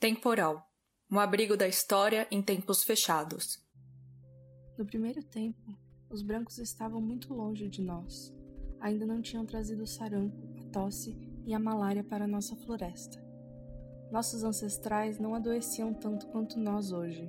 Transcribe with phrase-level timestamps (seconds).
[0.00, 0.64] Temporal
[1.10, 3.58] um abrigo da história em tempos fechados.
[4.78, 5.76] No primeiro tempo,
[6.08, 8.32] os brancos estavam muito longe de nós.
[8.78, 13.20] Ainda não tinham trazido o sarampo, a tosse e a malária para nossa floresta.
[14.12, 17.28] Nossos ancestrais não adoeciam tanto quanto nós hoje.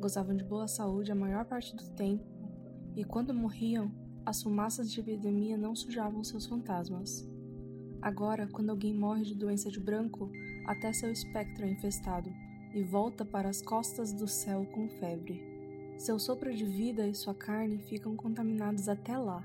[0.00, 2.26] Gozavam de boa saúde a maior parte do tempo,
[2.96, 3.94] e quando morriam,
[4.24, 7.24] as fumaças de epidemia não sujavam seus fantasmas.
[8.02, 10.32] Agora, quando alguém morre de doença de branco,
[10.66, 12.30] até seu espectro é infestado,
[12.74, 15.42] e volta para as costas do céu com febre.
[15.96, 19.42] Seu sopro de vida e sua carne ficam contaminados até lá.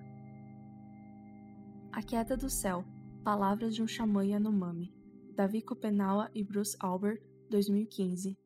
[1.92, 2.84] A Queda do Céu
[3.24, 4.94] Palavras de um Xamã Yanomami
[5.36, 8.38] Davi Kopenawa e Bruce Albert, 2015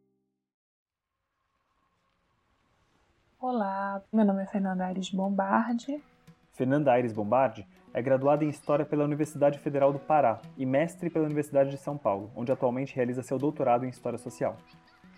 [3.39, 6.03] Olá, meu nome é Fernanda Aires Bombardi.
[6.55, 11.25] Fernanda Aires Bombardi é graduada em História pela Universidade Federal do Pará e mestre pela
[11.25, 14.55] Universidade de São Paulo, onde atualmente realiza seu doutorado em História Social.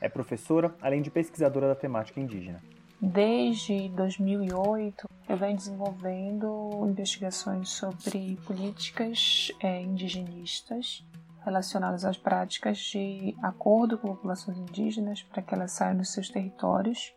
[0.01, 2.61] É professora, além de pesquisadora da temática indígena.
[2.99, 11.05] Desde 2008, eu venho desenvolvendo investigações sobre políticas é, indigenistas
[11.45, 17.13] relacionadas às práticas de acordo com populações indígenas para que elas saiam dos seus territórios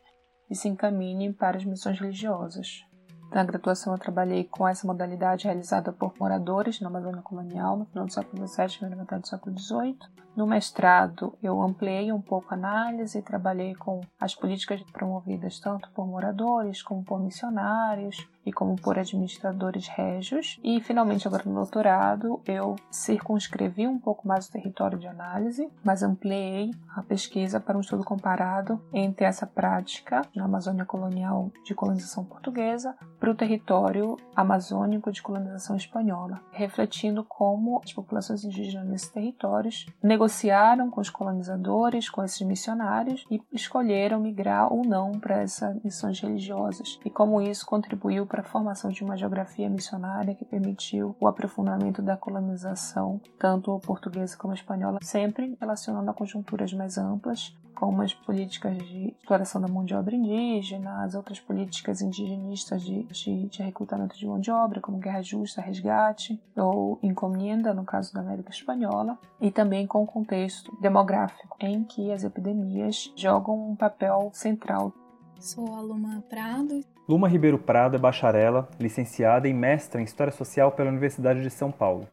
[0.50, 2.84] e se encaminhem para as missões religiosas.
[3.32, 8.04] Na graduação, eu trabalhei com essa modalidade realizada por moradores na Amazônia Colonial no final
[8.04, 9.98] do século XVII e primeira metade do século XVIII.
[10.34, 15.90] No mestrado, eu ampliei um pouco a análise e trabalhei com as políticas promovidas tanto
[15.90, 20.58] por moradores como por missionários e como por administradores régios.
[20.62, 26.02] E finalmente, agora no doutorado, eu circunscrevi um pouco mais o território de análise, mas
[26.02, 32.24] ampliei a pesquisa para um estudo comparado entre essa prática na Amazônia colonial de colonização
[32.24, 39.86] portuguesa para o território amazônico de colonização espanhola, refletindo como as populações indígenas nesses territórios
[40.02, 46.18] negociaram com os colonizadores, com esses missionários e escolheram migrar ou não para essas missões
[46.18, 51.28] religiosas, e como isso contribuiu para a formação de uma geografia missionária que permitiu o
[51.28, 58.12] aprofundamento da colonização, tanto portuguesa como espanhola, sempre relacionando a conjunturas mais amplas, como as
[58.12, 63.62] políticas de exploração da mão de obra indígena, as outras políticas indigenistas de, de, de
[63.62, 68.50] recrutamento de mão de obra, como guerra justa, resgate ou encomenda, no caso da América
[68.50, 74.92] Espanhola, e também com o contexto demográfico, em que as epidemias jogam um papel central.
[75.38, 76.84] Sou a Luma Prado.
[77.08, 81.72] Luma Ribeiro Prado é bacharela, licenciada e mestra em História Social pela Universidade de São
[81.72, 82.06] Paulo.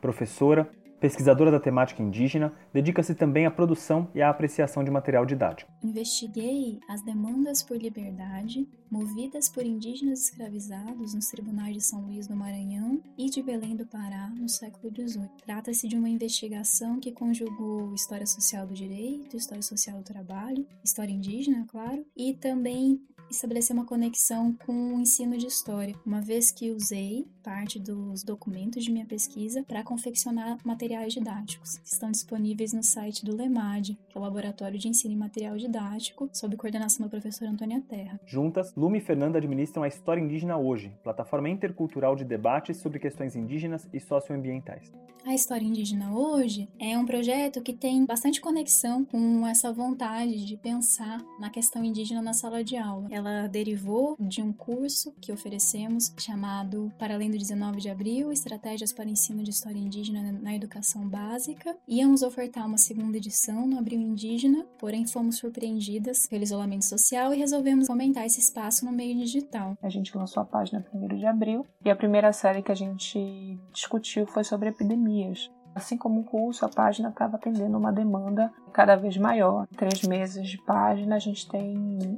[0.00, 0.68] Professora,
[1.02, 5.68] Pesquisadora da temática indígena, dedica-se também à produção e à apreciação de material didático.
[5.82, 12.36] Investiguei as demandas por liberdade movidas por indígenas escravizados nos tribunais de São Luís do
[12.36, 15.30] Maranhão e de Belém do Pará no século XVIII.
[15.44, 21.10] Trata-se de uma investigação que conjugou história social do direito, história social do trabalho, história
[21.10, 23.00] indígena, claro, e também
[23.32, 28.84] estabelecer uma conexão com o ensino de história, uma vez que usei parte dos documentos
[28.84, 34.16] de minha pesquisa para confeccionar materiais didáticos, que estão disponíveis no site do LEMAD, que
[34.16, 38.20] é o Laboratório de Ensino e Material Didático, sob coordenação da professora Antônia Terra.
[38.26, 43.34] Juntas, Lume e Fernanda administram a História Indígena Hoje, plataforma intercultural de debates sobre questões
[43.34, 44.92] indígenas e socioambientais.
[45.24, 50.56] A História Indígena Hoje é um projeto que tem bastante conexão com essa vontade de
[50.56, 53.06] pensar na questão indígena na sala de aula.
[53.08, 58.92] Ela derivou de um curso que oferecemos chamado Para Além do 19 de Abril, Estratégias
[58.92, 61.76] para o Ensino de História Indígena na Educação Básica.
[61.88, 67.38] Íamos ofertar uma segunda edição no Abril Indígena, porém fomos surpreendidas pelo isolamento social e
[67.38, 69.76] resolvemos aumentar esse espaço no meio digital.
[69.82, 73.58] A gente lançou a página 1 de abril e a primeira série que a gente
[73.72, 75.50] discutiu foi sobre epidemia pandemias.
[75.74, 79.66] Assim como o curso, a página estava atendendo uma demanda cada vez maior.
[79.76, 81.74] Três meses de página, a gente tem,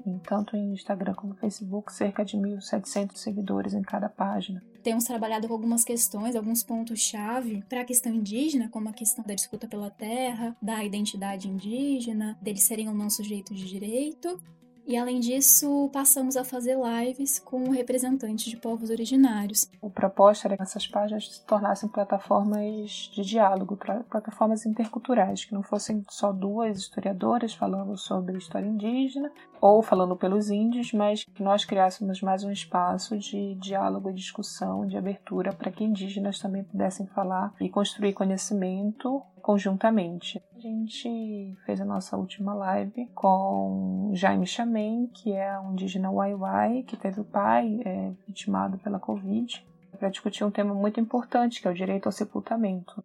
[0.06, 4.62] em, tanto em Instagram como no Facebook, cerca de 1.700 seguidores em cada página.
[4.82, 9.34] Temos trabalhado com algumas questões, alguns pontos-chave para a questão indígena, como a questão da
[9.34, 14.38] disputa pela terra, da identidade indígena, deles serem ou não sujeitos de direito,
[14.86, 19.68] e além disso, passamos a fazer lives com representantes de povos originários.
[19.80, 23.78] O propósito era que essas páginas se tornassem plataformas de diálogo,
[24.08, 30.50] plataformas interculturais, que não fossem só duas historiadoras falando sobre história indígena ou falando pelos
[30.50, 35.72] índios, mas que nós criássemos mais um espaço de diálogo e discussão, de abertura para
[35.72, 40.42] que indígenas também pudessem falar e construir conhecimento conjuntamente.
[40.64, 46.96] Gente fez a nossa última live com Jaime Chamen, que é um indígena Waiwai, que
[46.96, 49.62] teve o pai é, vitimado pela Covid,
[49.98, 53.04] para discutir um tema muito importante, que é o direito ao sepultamento.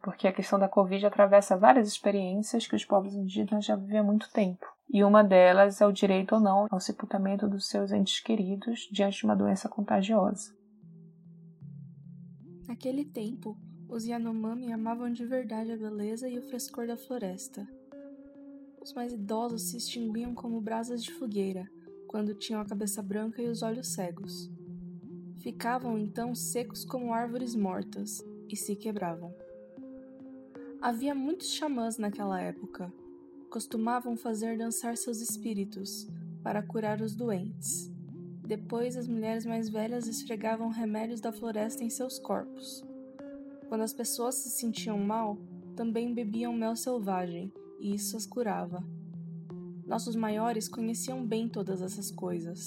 [0.00, 4.04] porque a questão da Covid atravessa várias experiências que os povos indígenas já vivem há
[4.04, 4.64] muito tempo.
[4.88, 9.18] E uma delas é o direito ou não ao sepultamento dos seus entes queridos diante
[9.18, 10.54] de uma doença contagiosa.
[12.68, 13.56] Naquele tempo,
[13.92, 17.68] os Yanomami amavam de verdade a beleza e o frescor da floresta.
[18.80, 21.70] Os mais idosos se extinguiam como brasas de fogueira,
[22.06, 24.50] quando tinham a cabeça branca e os olhos cegos.
[25.40, 29.34] Ficavam então secos como árvores mortas e se quebravam.
[30.80, 32.90] Havia muitos xamãs naquela época.
[33.50, 36.08] Costumavam fazer dançar seus espíritos
[36.42, 37.92] para curar os doentes.
[38.42, 42.82] Depois, as mulheres mais velhas esfregavam remédios da floresta em seus corpos.
[43.72, 45.38] Quando as pessoas se sentiam mal,
[45.74, 48.84] também bebiam mel selvagem, e isso as curava.
[49.86, 52.62] Nossos maiores conheciam bem todas essas coisas.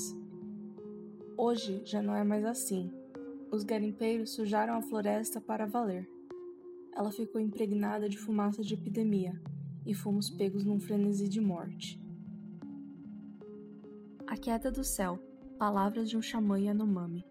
[1.37, 2.91] Hoje já não é mais assim.
[3.51, 6.09] Os garimpeiros sujaram a floresta para valer.
[6.95, 9.39] Ela ficou impregnada de fumaça de epidemia
[9.85, 12.01] e fomos pegos num frenesi de morte.
[14.25, 15.19] A Queda do Céu
[15.59, 17.23] Palavras de um Xamã Yanomami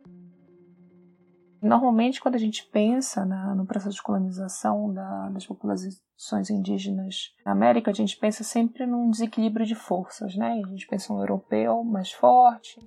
[1.64, 7.52] Normalmente, quando a gente pensa na, no processo de colonização da, das populações indígenas na
[7.52, 10.60] América, a gente pensa sempre num desequilíbrio de forças, né?
[10.62, 12.78] A gente pensa um europeu mais forte,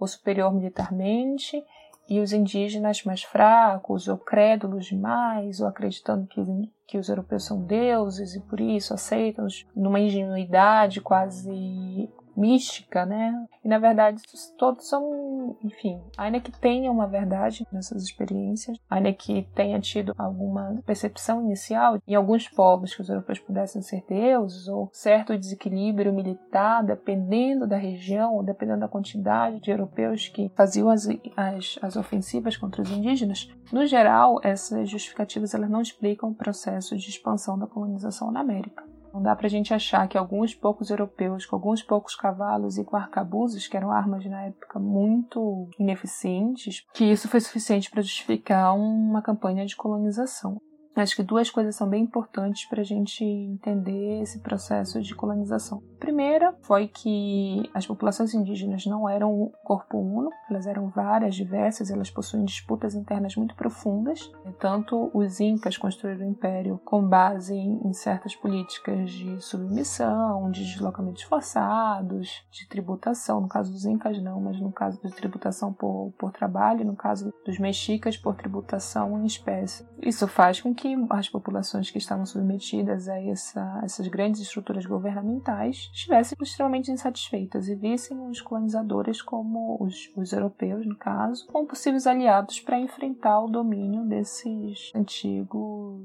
[0.00, 1.64] ou superior militarmente,
[2.08, 6.42] e os indígenas mais fracos, ou crédulos demais, ou acreditando que,
[6.88, 13.46] que os europeus são deuses e por isso aceitam-nos numa ingenuidade quase mística, né?
[13.64, 14.22] E na verdade
[14.58, 20.82] todos são, enfim, ainda que tenha uma verdade nessas experiências, ainda que tenha tido alguma
[20.84, 26.82] percepção inicial em alguns povos que os europeus pudessem ser deuses ou certo desequilíbrio militar,
[26.82, 32.82] dependendo da região, dependendo da quantidade de europeus que faziam as, as, as ofensivas contra
[32.82, 38.30] os indígenas, no geral, essas justificativas elas não explicam o processo de expansão da colonização
[38.30, 38.93] na América.
[39.14, 42.84] Não dá para a gente achar que alguns poucos europeus, com alguns poucos cavalos e
[42.84, 48.76] com arcabuzes, que eram armas na época muito ineficientes, que isso foi suficiente para justificar
[48.76, 50.60] uma campanha de colonização.
[50.96, 55.80] Acho que duas coisas são bem importantes para a gente entender esse processo de colonização.
[56.04, 61.90] Primeira foi que as populações indígenas não eram um corpo uno, elas eram várias, diversas,
[61.90, 64.30] elas possuem disputas internas muito profundas.
[64.60, 71.22] Tanto os incas construíram o império com base em certas políticas de submissão, de deslocamentos
[71.22, 73.40] forçados, de tributação.
[73.40, 77.32] No caso dos incas, não, mas no caso de tributação por, por trabalho, no caso
[77.46, 79.86] dos mexicas, por tributação em espécie.
[80.02, 85.93] Isso faz com que as populações que estavam submetidas a essa, essas grandes estruturas governamentais
[85.94, 92.04] estivessem extremamente insatisfeitas e vissem os colonizadores como os, os europeus, no caso, como possíveis
[92.04, 96.02] aliados para enfrentar o domínio desses antigos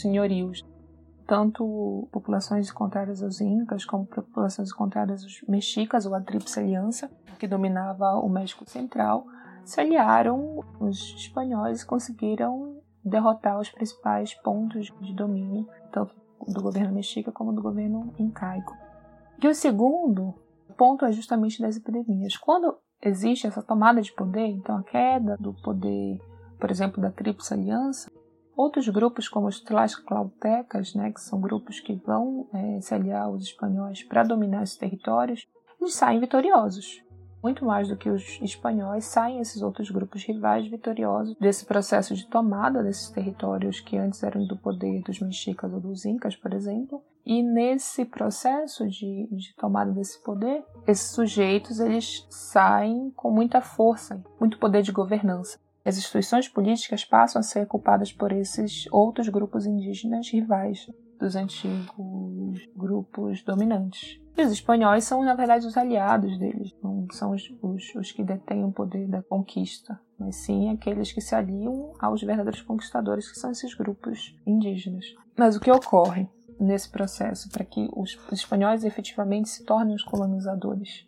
[0.00, 0.64] senhorios
[1.26, 7.46] tanto populações contrárias aos incas como populações contrárias aos mexicas ou a tríplice aliança que
[7.46, 9.24] dominava o México Central
[9.64, 16.14] se aliaram os espanhóis e conseguiram derrotar os principais pontos de domínio, tanto
[16.48, 18.89] do governo mexica como do governo incaico.
[19.42, 20.34] E o segundo
[20.76, 22.36] ponto é justamente das epidemias.
[22.36, 26.20] Quando existe essa tomada de poder, então a queda do poder,
[26.58, 28.10] por exemplo, da Tríplice Aliança,
[28.54, 33.44] outros grupos como os Tlaxcaltecas, né, que são grupos que vão é, se aliar aos
[33.44, 35.46] espanhóis para dominar esses territórios,
[35.80, 37.02] eles saem vitoriosos
[37.42, 42.26] muito mais do que os espanhóis, saem esses outros grupos rivais vitoriosos desse processo de
[42.26, 47.02] tomada desses territórios que antes eram do poder dos mexicas ou dos incas, por exemplo.
[47.24, 54.22] E nesse processo de, de tomada desse poder, esses sujeitos eles saem com muita força,
[54.38, 55.58] muito poder de governança.
[55.84, 60.86] As instituições políticas passam a ser ocupadas por esses outros grupos indígenas rivais
[61.20, 64.18] dos antigos grupos dominantes.
[64.36, 68.24] E os espanhóis são, na verdade, os aliados deles, não são os, os, os, que
[68.24, 73.38] detêm o poder da conquista, mas sim aqueles que se aliam aos verdadeiros conquistadores, que
[73.38, 75.04] são esses grupos indígenas.
[75.36, 76.26] Mas o que ocorre
[76.58, 81.06] nesse processo para que os, espanhóis efetivamente se tornem os colonizadores?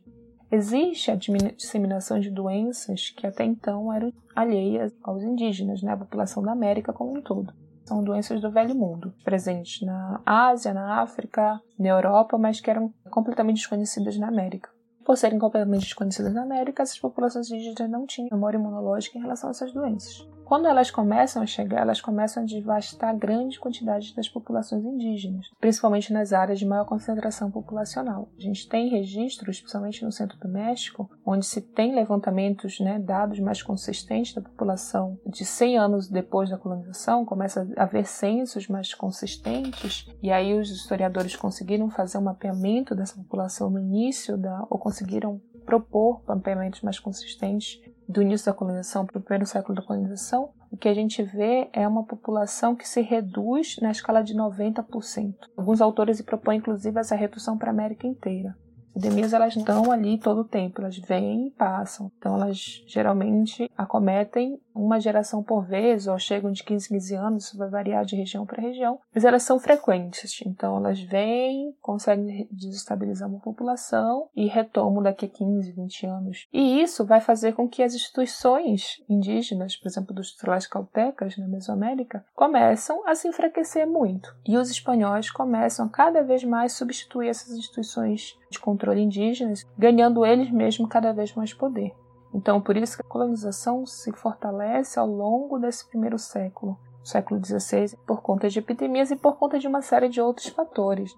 [0.50, 6.42] Existe a disseminação de doenças que até então eram alheias aos indígenas, né, a população
[6.42, 7.54] da América como um todo.
[7.92, 12.90] São doenças do velho mundo, presentes na Ásia, na África, na Europa, mas que eram
[13.11, 14.70] completamente desconhecidas na América.
[15.04, 19.50] Por serem completamente desconhecidas na América, essas populações indígenas não tinham memória imunológica em relação
[19.50, 20.26] a essas doenças.
[20.52, 26.12] Quando elas começam a chegar, elas começam a devastar grande quantidade das populações indígenas, principalmente
[26.12, 28.28] nas áreas de maior concentração populacional.
[28.37, 33.40] A gente tem registros, especialmente no centro do México, onde se tem levantamentos, né, dados
[33.40, 38.92] mais consistentes da população de 100 anos depois da colonização, começa a haver censos mais
[38.92, 44.78] consistentes, e aí os historiadores conseguiram fazer um mapeamento dessa população no início da, ou
[44.78, 50.50] conseguiram propor mapeamentos mais consistentes do início da colonização para o primeiro século da colonização,
[50.71, 55.35] o que a gente vê é uma população que se reduz na escala de 90%.
[55.56, 58.56] Alguns autores propõem, inclusive, essa redução para a América inteira
[58.94, 62.12] epidemias elas estão ali todo o tempo, elas vêm e passam.
[62.18, 67.44] Então elas geralmente acometem uma geração por vez, ou chegam de 15 em 15 anos,
[67.44, 70.42] isso vai variar de região para região, mas elas são frequentes.
[70.46, 76.48] Então elas vêm, conseguem desestabilizar uma população e retomam daqui a 15, 20 anos.
[76.52, 82.24] E isso vai fazer com que as instituições indígenas, por exemplo, dos Tlaxcaltecas na Mesoamérica,
[82.34, 84.34] começam a se enfraquecer muito.
[84.46, 90.50] E os espanhóis começam cada vez mais substituir essas instituições de controle indígenas, ganhando eles
[90.50, 91.92] mesmos cada vez mais poder.
[92.34, 97.96] Então, por isso que a colonização se fortalece ao longo desse primeiro século, século XVI,
[98.06, 101.16] por conta de epidemias e por conta de uma série de outros fatores.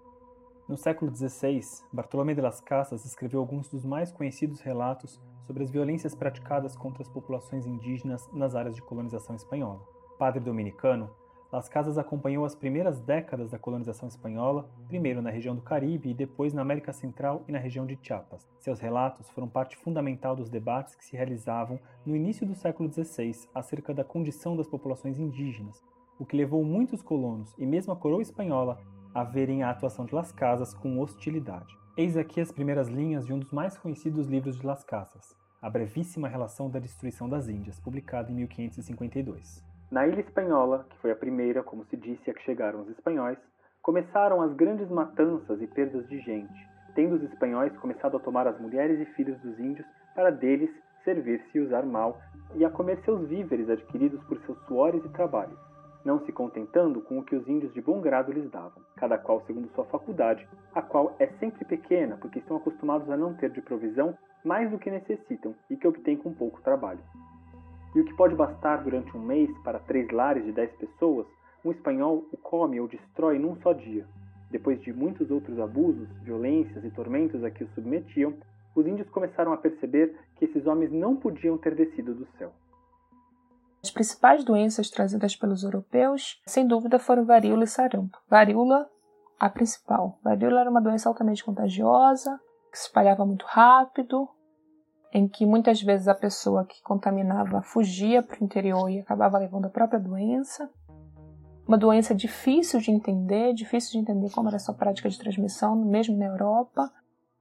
[0.66, 1.60] No século XVI,
[1.92, 7.02] Bartolomé de las Casas escreveu alguns dos mais conhecidos relatos sobre as violências praticadas contra
[7.02, 9.82] as populações indígenas nas áreas de colonização espanhola.
[10.18, 11.10] Padre dominicano,
[11.54, 16.12] Las Casas acompanhou as primeiras décadas da colonização espanhola, primeiro na região do Caribe e
[16.12, 18.44] depois na América Central e na região de Chiapas.
[18.58, 23.48] Seus relatos foram parte fundamental dos debates que se realizavam no início do século XVI
[23.54, 25.80] acerca da condição das populações indígenas,
[26.18, 28.80] o que levou muitos colonos e mesmo a coroa espanhola
[29.14, 31.72] a verem a atuação de Las Casas com hostilidade.
[31.96, 35.70] Eis aqui as primeiras linhas de um dos mais conhecidos livros de Las Casas, A
[35.70, 39.73] Brevíssima Relação da Destruição das Índias, publicado em 1552.
[39.94, 43.38] Na ilha espanhola, que foi a primeira, como se disse, a que chegaram os espanhóis,
[43.80, 48.60] começaram as grandes matanças e perdas de gente, tendo os espanhóis começado a tomar as
[48.60, 50.68] mulheres e filhos dos índios para deles
[51.04, 52.20] servir-se e usar mal,
[52.56, 55.60] e a comer seus víveres adquiridos por seus suores e trabalhos,
[56.04, 59.42] não se contentando com o que os índios de bom grado lhes davam, cada qual
[59.46, 63.62] segundo sua faculdade, a qual é sempre pequena, porque estão acostumados a não ter de
[63.62, 66.98] provisão mais do que necessitam e que obtêm com pouco trabalho.
[67.94, 71.26] E o que pode bastar durante um mês para três lares de dez pessoas,
[71.64, 74.06] um espanhol o come ou destrói num só dia.
[74.50, 78.34] Depois de muitos outros abusos, violências e tormentos a que os submetiam,
[78.74, 82.52] os índios começaram a perceber que esses homens não podiam ter descido do céu.
[83.82, 88.18] As principais doenças trazidas pelos europeus, sem dúvida, foram varíola e sarampo.
[88.28, 88.88] Varíola,
[89.38, 90.18] a principal.
[90.22, 92.40] Varíola era uma doença altamente contagiosa,
[92.72, 94.28] que se espalhava muito rápido,
[95.14, 99.66] em que muitas vezes a pessoa que contaminava fugia para o interior e acabava levando
[99.66, 100.68] a própria doença.
[101.68, 106.18] Uma doença difícil de entender, difícil de entender como era sua prática de transmissão, mesmo
[106.18, 106.90] na Europa.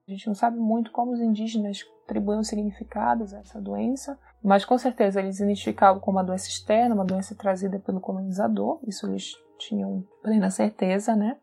[0.07, 4.77] A gente não sabe muito como os indígenas atribuíam significados a essa doença, mas com
[4.77, 9.33] certeza eles identificavam como uma doença externa, uma doença trazida pelo colonizador, isso eles
[9.67, 11.37] tinham plena certeza, né?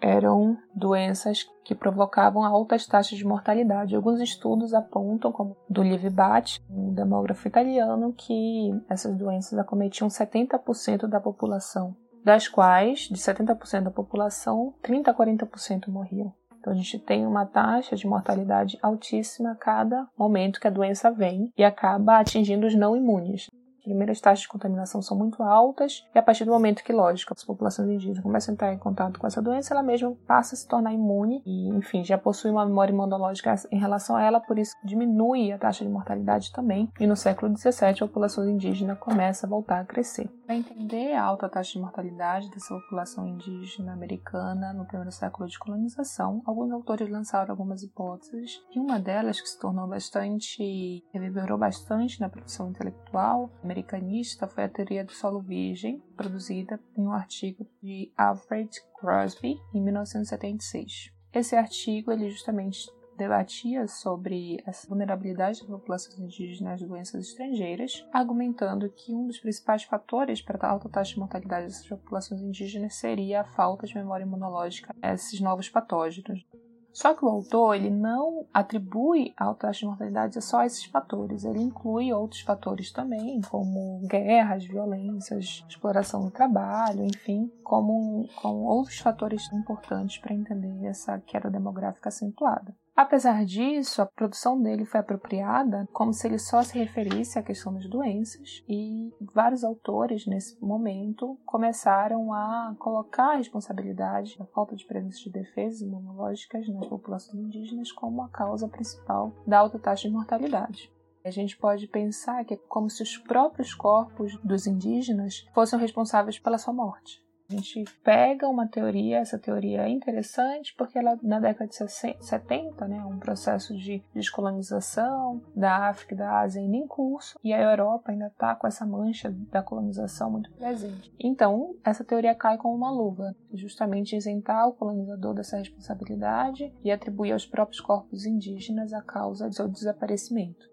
[0.00, 3.96] Eram doenças que provocavam altas taxas de mortalidade.
[3.96, 11.06] Alguns estudos apontam, como do Liv Batti, um demógrafo italiano, que essas doenças acometiam 70%
[11.06, 16.32] da população, das quais, de 70% da população, 30 a 40% morriam.
[16.60, 21.10] Então a gente tem uma taxa de mortalidade altíssima a cada momento que a doença
[21.10, 23.46] vem e acaba atingindo os não imunes.
[23.80, 27.32] As primeiras taxas de contaminação são muito altas e a partir do momento que, lógico,
[27.32, 30.58] as populações indígenas começam a entrar em contato com essa doença, ela mesma passa a
[30.58, 34.58] se tornar imune e, enfim, já possui uma memória imunológica em relação a ela, por
[34.58, 36.92] isso diminui a taxa de mortalidade também.
[37.00, 40.28] E no século XVII, a população indígena começa a voltar a crescer.
[40.46, 45.58] Para entender a alta taxa de mortalidade dessa população indígena americana no primeiro século de
[45.58, 52.20] colonização, alguns autores lançaram algumas hipóteses e uma delas que se tornou bastante, reverberou bastante
[52.20, 58.12] na produção intelectual americanista foi a teoria do solo virgem, produzida em um artigo de
[58.16, 61.12] Alfred Crosby em 1976.
[61.32, 68.90] Esse artigo ele justamente debatia sobre a vulnerabilidade das populações indígenas às doenças estrangeiras, argumentando
[68.90, 73.42] que um dos principais fatores para a alta taxa de mortalidade dessas populações indígenas seria
[73.42, 76.44] a falta de memória imunológica a esses novos patógenos.
[76.92, 81.44] Só que o autor ele não atribui a taxa de mortalidade a só esses fatores,
[81.44, 88.98] ele inclui outros fatores também, como guerras, violências, exploração do trabalho, enfim, como, como outros
[88.98, 92.74] fatores importantes para entender essa queda demográfica acentuada.
[92.94, 97.72] Apesar disso, a produção dele foi apropriada como se ele só se referisse à questão
[97.72, 104.86] das doenças, e vários autores, nesse momento, começaram a colocar a responsabilidade da falta de
[104.86, 110.14] presença de defesas imunológicas nas populações indígenas como a causa principal da alta taxa de
[110.14, 110.92] mortalidade.
[111.24, 116.38] A gente pode pensar que é como se os próprios corpos dos indígenas fossem responsáveis
[116.38, 117.22] pela sua morte.
[117.50, 122.86] A gente pega uma teoria, essa teoria é interessante porque ela na década de 70,
[122.86, 127.60] né, um processo de descolonização da África e da Ásia ainda em curso, e a
[127.60, 131.12] Europa ainda está com essa mancha da colonização muito presente.
[131.18, 137.32] Então, essa teoria cai como uma luva, justamente isentar o colonizador dessa responsabilidade e atribuir
[137.32, 140.70] aos próprios corpos indígenas a causa do seu desaparecimento.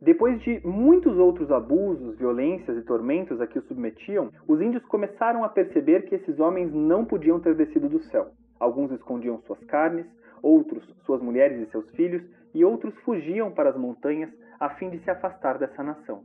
[0.00, 5.42] Depois de muitos outros abusos, violências e tormentos a que os submetiam, os índios começaram
[5.42, 8.30] a perceber que esses homens não podiam ter descido do céu.
[8.60, 10.06] Alguns escondiam suas carnes,
[10.42, 12.22] outros suas mulheres e seus filhos,
[12.54, 16.24] e outros fugiam para as montanhas a fim de se afastar dessa nação.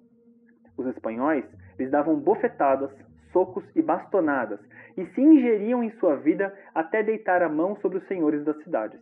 [0.78, 1.46] Os espanhóis
[1.80, 2.92] lhes davam bofetadas,
[3.32, 4.60] socos e bastonadas,
[4.98, 9.00] e se ingeriam em sua vida até deitar a mão sobre os senhores das cidades.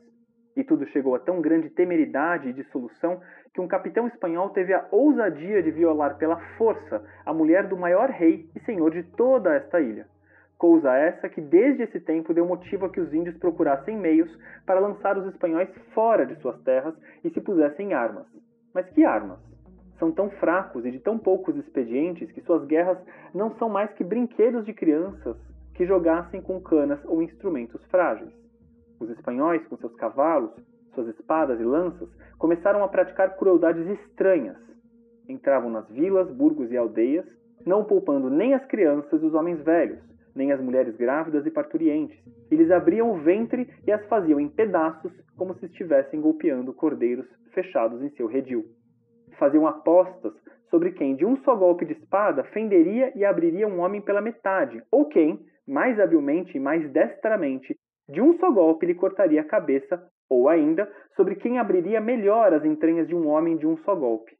[0.55, 3.21] E tudo chegou a tão grande temeridade e dissolução
[3.53, 8.09] que um capitão espanhol teve a ousadia de violar pela força a mulher do maior
[8.09, 10.07] rei e senhor de toda esta ilha.
[10.57, 14.29] Coisa essa que desde esse tempo deu motivo a que os índios procurassem meios
[14.65, 18.27] para lançar os espanhóis fora de suas terras e se pusessem armas.
[18.73, 19.39] Mas que armas?
[19.97, 22.97] São tão fracos e de tão poucos expedientes que suas guerras
[23.33, 25.37] não são mais que brinquedos de crianças
[25.75, 28.33] que jogassem com canas ou instrumentos frágeis.
[28.99, 30.51] Os espanhóis, com seus cavalos,
[30.99, 34.57] suas espadas e lanças, começaram a praticar crueldades estranhas.
[35.27, 37.25] Entravam nas vilas, burgos e aldeias,
[37.65, 39.99] não poupando nem as crianças e os homens velhos,
[40.35, 42.17] nem as mulheres grávidas e parturientes,
[42.51, 47.25] e lhes abriam o ventre e as faziam em pedaços, como se estivessem golpeando cordeiros
[47.53, 48.65] fechados em seu redil.
[49.37, 50.33] Faziam apostas
[50.69, 54.83] sobre quem, de um só golpe de espada, fenderia e abriria um homem pela metade,
[54.91, 57.75] ou quem, mais habilmente e mais destramente,
[58.09, 62.63] de um só golpe lhe cortaria a cabeça, ou ainda, sobre quem abriria melhor as
[62.63, 64.37] entranhas de um homem de um só golpe.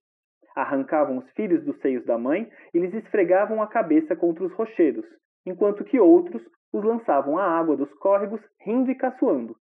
[0.55, 5.05] Arrancavam os filhos dos seios da mãe e lhes esfregavam a cabeça contra os rochedos,
[5.46, 6.41] enquanto que outros
[6.72, 9.55] os lançavam à água dos córregos, rindo e caçoando.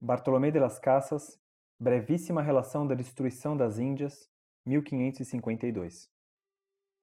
[0.00, 1.38] Bartolomé de las Casas,
[1.80, 4.28] Brevíssima Relação da Destruição das Índias,
[4.66, 6.13] 1552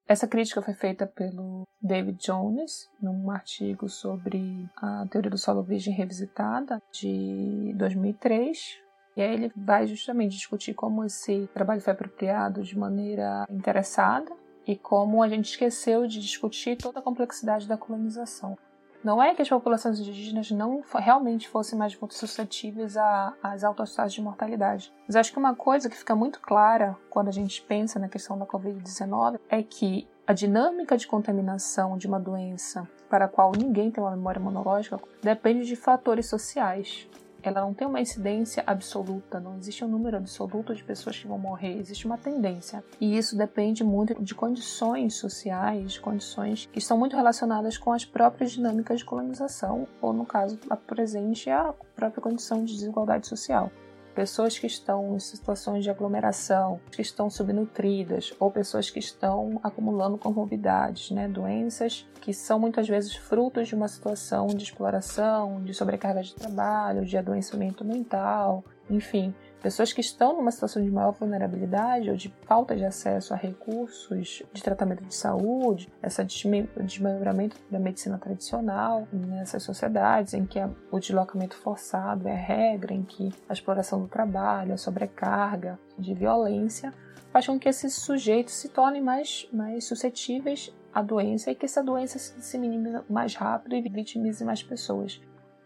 [0.08, 5.94] essa crítica foi feita pelo David Jones num artigo sobre a teoria do solo virgem
[5.94, 8.80] revisitada de 2003.
[9.16, 14.32] E aí ele vai justamente discutir como esse trabalho foi apropriado de maneira interessada
[14.66, 18.58] e como a gente esqueceu de discutir toda a complexidade da colonização.
[19.04, 22.96] Não é que as populações indígenas não realmente fossem mais suscetíveis
[23.42, 24.94] às altas taxas de mortalidade.
[25.08, 28.38] Mas acho que uma coisa que fica muito clara quando a gente pensa na questão
[28.38, 33.90] da Covid-19 é que a dinâmica de contaminação de uma doença para a qual ninguém
[33.90, 37.10] tem uma memória imunológica depende de fatores sociais
[37.50, 41.38] ela não tem uma incidência absoluta, não existe um número absoluto de pessoas que vão
[41.38, 42.84] morrer, existe uma tendência.
[43.00, 48.52] E isso depende muito de condições sociais, condições que estão muito relacionadas com as próprias
[48.52, 53.72] dinâmicas de colonização, ou no caso presente, a própria condição de desigualdade social
[54.14, 60.18] pessoas que estão em situações de aglomeração, que estão subnutridas, ou pessoas que estão acumulando
[60.18, 66.22] comorbidades, né, doenças que são muitas vezes frutos de uma situação de exploração, de sobrecarga
[66.22, 72.16] de trabalho, de adoecimento mental, enfim, pessoas que estão numa situação de maior vulnerabilidade ou
[72.16, 79.08] de falta de acesso a recursos de tratamento de saúde, esse desmembramento da medicina tradicional
[79.14, 80.60] nessas sociedades em que
[80.92, 86.14] o deslocamento forçado é a regra, em que a exploração do trabalho, a sobrecarga de
[86.14, 86.92] violência
[87.32, 91.84] faz com que esses sujeitos se tornem mais, mais suscetíveis à doença e que essa
[91.84, 95.22] doença se dissemine mais rápido e vitimize mais pessoas.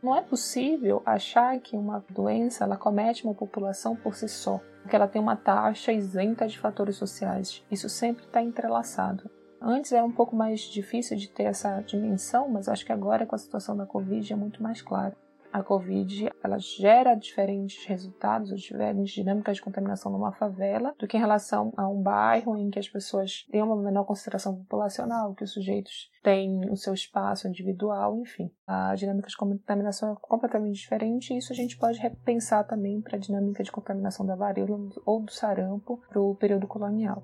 [0.05, 4.95] Não é possível achar que uma doença ela comete uma população por si só, porque
[4.95, 7.65] ela tem uma taxa isenta de fatores sociais.
[7.71, 9.27] Isso sempre está entrelaçado.
[9.59, 13.33] Antes era um pouco mais difícil de ter essa dimensão, mas acho que agora com
[13.33, 15.15] a situação da Covid é muito mais claro
[15.55, 21.19] a Covid ela gera diferentes resultados, diferentes dinâmicas de contaminação numa favela, do que em
[21.19, 25.53] relação a um bairro em que as pessoas têm uma menor concentração populacional, que os
[25.53, 28.51] sujeitos têm o seu espaço individual, enfim.
[28.67, 33.15] A dinâmica de contaminação é completamente diferente e isso a gente pode repensar também para
[33.15, 37.23] a dinâmica de contaminação da varíola ou do sarampo para o período colonial.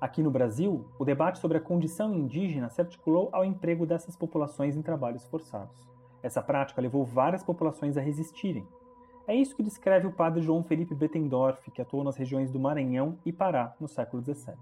[0.00, 4.76] Aqui no Brasil, o debate sobre a condição indígena se articulou ao emprego dessas populações
[4.76, 5.91] em trabalhos forçados.
[6.22, 8.66] Essa prática levou várias populações a resistirem.
[9.26, 13.18] É isso que descreve o padre João Felipe Bettendorf, que atuou nas regiões do Maranhão
[13.24, 14.56] e Pará no século XVII.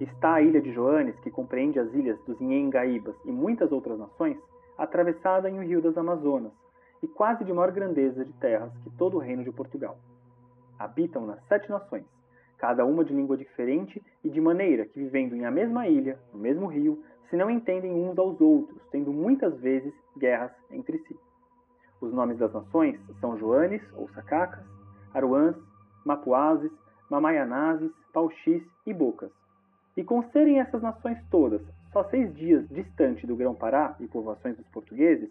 [0.00, 4.36] Está a ilha de Joanes, que compreende as ilhas dos Inhengaíbas e muitas outras nações,
[4.76, 6.52] atravessada em um rio das Amazonas,
[7.02, 9.96] e quase de maior grandeza de terras que todo o reino de Portugal.
[10.78, 12.04] Habitam nas sete nações,
[12.58, 16.38] cada uma de língua diferente e de maneira que, vivendo em a mesma ilha, no
[16.38, 21.18] mesmo rio, se não entendem uns aos outros, tendo muitas vezes guerras entre si.
[22.00, 24.64] Os nomes das nações são Joanes ou Sacacas,
[25.12, 25.56] Aruãs,
[26.04, 26.70] Mapuazes,
[27.10, 29.32] Mamaianazes, Pauxis e Bocas.
[29.96, 31.60] E com serem essas nações todas
[31.92, 35.28] só seis dias distante do Grão-Pará e povoações dos portugueses,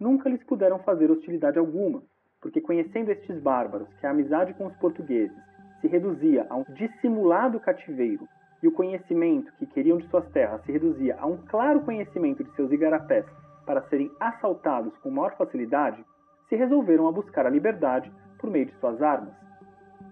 [0.00, 2.02] nunca lhes puderam fazer hostilidade alguma,
[2.40, 5.36] porque conhecendo estes bárbaros que a amizade com os portugueses
[5.80, 8.26] se reduzia a um dissimulado cativeiro
[8.66, 12.52] e o conhecimento que queriam de suas terras se reduzia a um claro conhecimento de
[12.56, 13.24] seus igarapés
[13.64, 16.04] para serem assaltados com maior facilidade,
[16.48, 19.32] se resolveram a buscar a liberdade por meio de suas armas.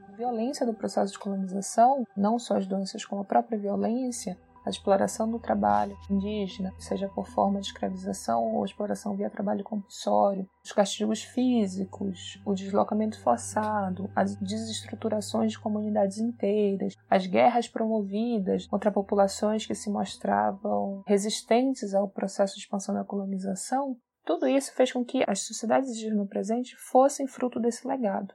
[0.09, 4.71] A violência do processo de colonização, não só as doenças como a própria violência, a
[4.71, 10.73] exploração do trabalho indígena, seja por forma de escravização ou exploração via trabalho compulsório, os
[10.73, 19.67] castigos físicos, o deslocamento forçado, as desestruturações de comunidades inteiras, as guerras promovidas contra populações
[19.67, 25.23] que se mostravam resistentes ao processo de expansão da colonização, tudo isso fez com que
[25.27, 28.35] as sociedades indígenas no presente fossem fruto desse legado.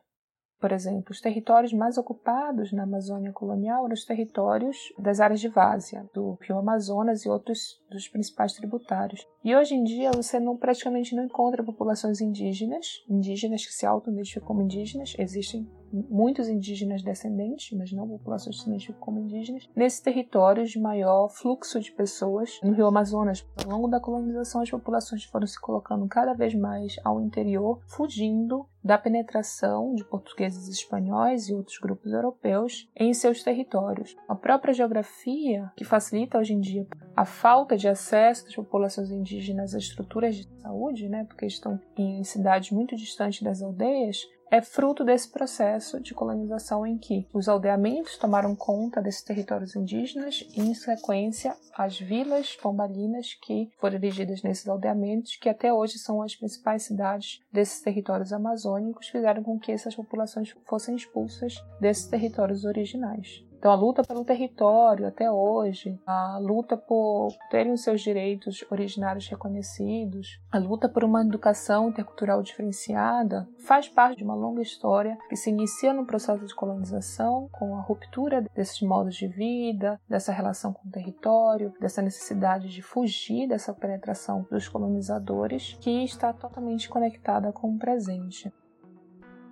[0.60, 5.48] Por exemplo, os territórios mais ocupados na Amazônia colonial eram os territórios das áreas de
[5.48, 9.26] várzea, do Rio Amazonas e outros dos principais tributários.
[9.43, 14.48] E hoje em dia você não, praticamente não encontra populações indígenas, indígenas que se auto-identificam
[14.48, 20.80] como indígenas, existem muitos indígenas descendentes, mas não populações identificam como indígenas, nesses territórios de
[20.80, 23.45] maior fluxo de pessoas no Rio Amazonas.
[23.63, 28.67] Ao longo da colonização, as populações foram se colocando cada vez mais ao interior, fugindo
[28.84, 34.15] da penetração de portugueses espanhóis e outros grupos europeus em seus territórios.
[34.28, 39.75] A própria geografia, que facilita hoje em dia a falta de acesso das populações indígenas
[39.75, 44.17] a estruturas de saúde, né, porque estão em cidades muito distantes das aldeias,
[44.51, 50.47] é fruto desse processo de colonização em que os aldeamentos tomaram conta desses territórios indígenas
[50.55, 56.21] e, em sequência, as vilas pombalinas que foram erigidas nesses aldeamentos, que até hoje são
[56.21, 62.65] as principais cidades desses territórios amazônicos, fizeram com que essas populações fossem expulsas desses territórios
[62.65, 63.48] originais.
[63.60, 69.28] Então, a luta pelo território até hoje, a luta por terem os seus direitos originários
[69.28, 75.36] reconhecidos, a luta por uma educação intercultural diferenciada, faz parte de uma longa história que
[75.36, 80.72] se inicia no processo de colonização, com a ruptura desses modos de vida, dessa relação
[80.72, 87.52] com o território, dessa necessidade de fugir dessa penetração dos colonizadores, que está totalmente conectada
[87.52, 88.54] com o presente.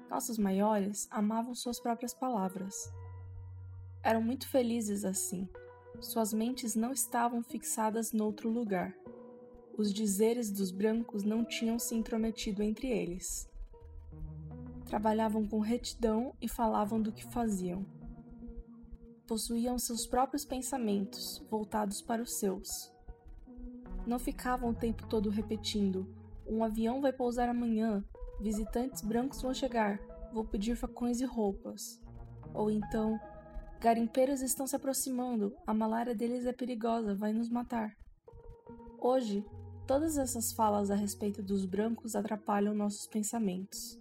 [0.10, 2.90] Nossos maiores amavam suas próprias palavras
[4.08, 5.50] eram muito felizes assim.
[6.00, 8.96] Suas mentes não estavam fixadas noutro lugar.
[9.78, 13.50] Os dizeres dos brancos não tinham se intrometido entre eles.
[14.86, 17.86] Trabalhavam com retidão e falavam do que faziam.
[19.28, 22.90] Possuíam seus próprios pensamentos, voltados para os seus.
[24.06, 26.08] Não ficavam o tempo todo repetindo:
[26.48, 28.02] um avião vai pousar amanhã,
[28.40, 30.00] visitantes brancos vão chegar,
[30.32, 32.02] vou pedir facões e roupas.
[32.54, 33.20] Ou então,
[33.80, 37.96] Garimpeiros estão se aproximando, a malária deles é perigosa, vai nos matar.
[38.98, 39.46] Hoje,
[39.86, 44.00] todas essas falas a respeito dos brancos atrapalham nossos pensamentos.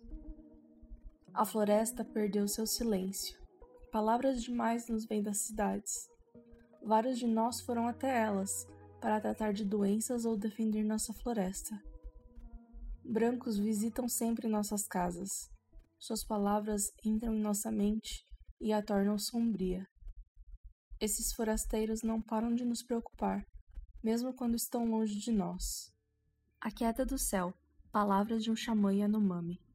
[1.35, 3.39] A floresta perdeu seu silêncio.
[3.93, 6.09] Palavras demais nos vêm das cidades.
[6.83, 8.67] Vários de nós foram até elas
[8.99, 11.79] para tratar de doenças ou defender nossa floresta.
[13.05, 15.51] Brancos visitam sempre nossas casas.
[15.99, 18.26] Suas palavras entram em nossa mente
[18.61, 19.87] e a tornam sombria.
[21.01, 23.47] Esses forasteiros não param de nos preocupar,
[24.03, 25.93] mesmo quando estão longe de nós.
[26.61, 27.53] A Queda do Céu
[27.93, 29.66] Palavras de um Xamã Yanomami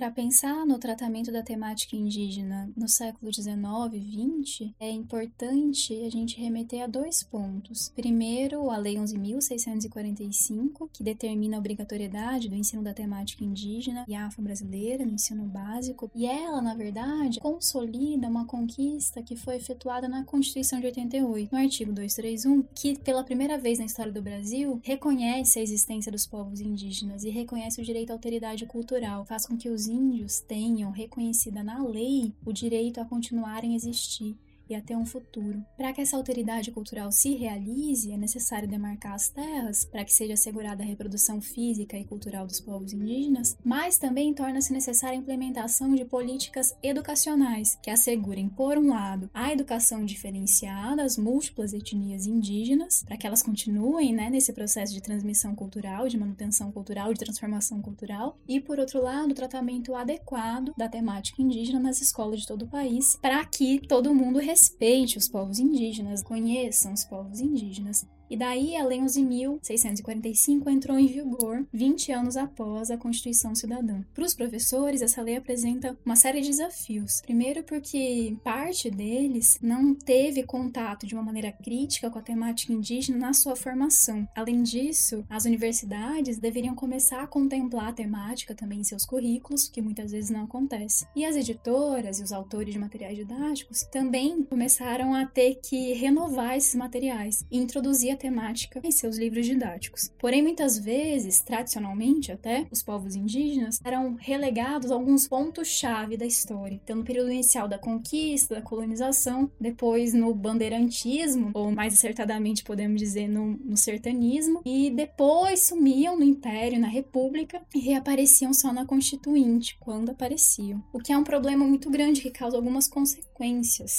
[0.00, 3.60] para pensar no tratamento da temática indígena no século XIX
[3.92, 4.00] e
[4.48, 7.92] XX, é importante a gente remeter a dois pontos.
[7.94, 15.04] Primeiro, a Lei 11.645, que determina a obrigatoriedade do ensino da temática indígena e afro-brasileira
[15.04, 20.80] no ensino básico, e ela, na verdade, consolida uma conquista que foi efetuada na Constituição
[20.80, 25.62] de 88, no artigo 231, que pela primeira vez na história do Brasil reconhece a
[25.62, 29.89] existência dos povos indígenas e reconhece o direito à alteridade cultural, faz com que os
[29.90, 34.36] índios tenham reconhecida na lei o direito a continuarem a existir
[34.70, 35.64] e até um futuro.
[35.76, 40.34] Para que essa alteridade cultural se realize, é necessário demarcar as terras para que seja
[40.34, 45.94] assegurada a reprodução física e cultural dos povos indígenas, mas também torna-se necessária a implementação
[45.94, 53.02] de políticas educacionais que assegurem, por um lado, a educação diferenciada às múltiplas etnias indígenas,
[53.04, 57.82] para que elas continuem né, nesse processo de transmissão cultural, de manutenção cultural, de transformação
[57.82, 62.62] cultural, e por outro lado, o tratamento adequado da temática indígena nas escolas de todo
[62.62, 68.04] o país, para que todo mundo respeite os povos indígenas, conheçam os povos indígenas.
[68.30, 74.02] E daí a Lei 11.645 entrou em vigor 20 anos após a Constituição Cidadã.
[74.14, 77.20] Para os professores, essa lei apresenta uma série de desafios.
[77.22, 83.18] Primeiro, porque parte deles não teve contato de uma maneira crítica com a temática indígena
[83.18, 84.28] na sua formação.
[84.36, 89.82] Além disso, as universidades deveriam começar a contemplar a temática também em seus currículos, que
[89.82, 91.04] muitas vezes não acontece.
[91.16, 96.56] E as editoras e os autores de materiais didáticos também começaram a ter que renovar
[96.56, 100.12] esses materiais e introduzir a temática em seus livros didáticos.
[100.18, 106.78] Porém, muitas vezes, tradicionalmente até, os povos indígenas eram relegados a alguns pontos-chave da história.
[106.84, 113.00] Então, no período inicial da conquista, da colonização, depois no bandeirantismo, ou mais acertadamente podemos
[113.00, 118.84] dizer no, no sertanismo, e depois sumiam no Império, na República, e reapareciam só na
[118.84, 120.82] Constituinte, quando apareciam.
[120.92, 123.29] O que é um problema muito grande que causa algumas consequências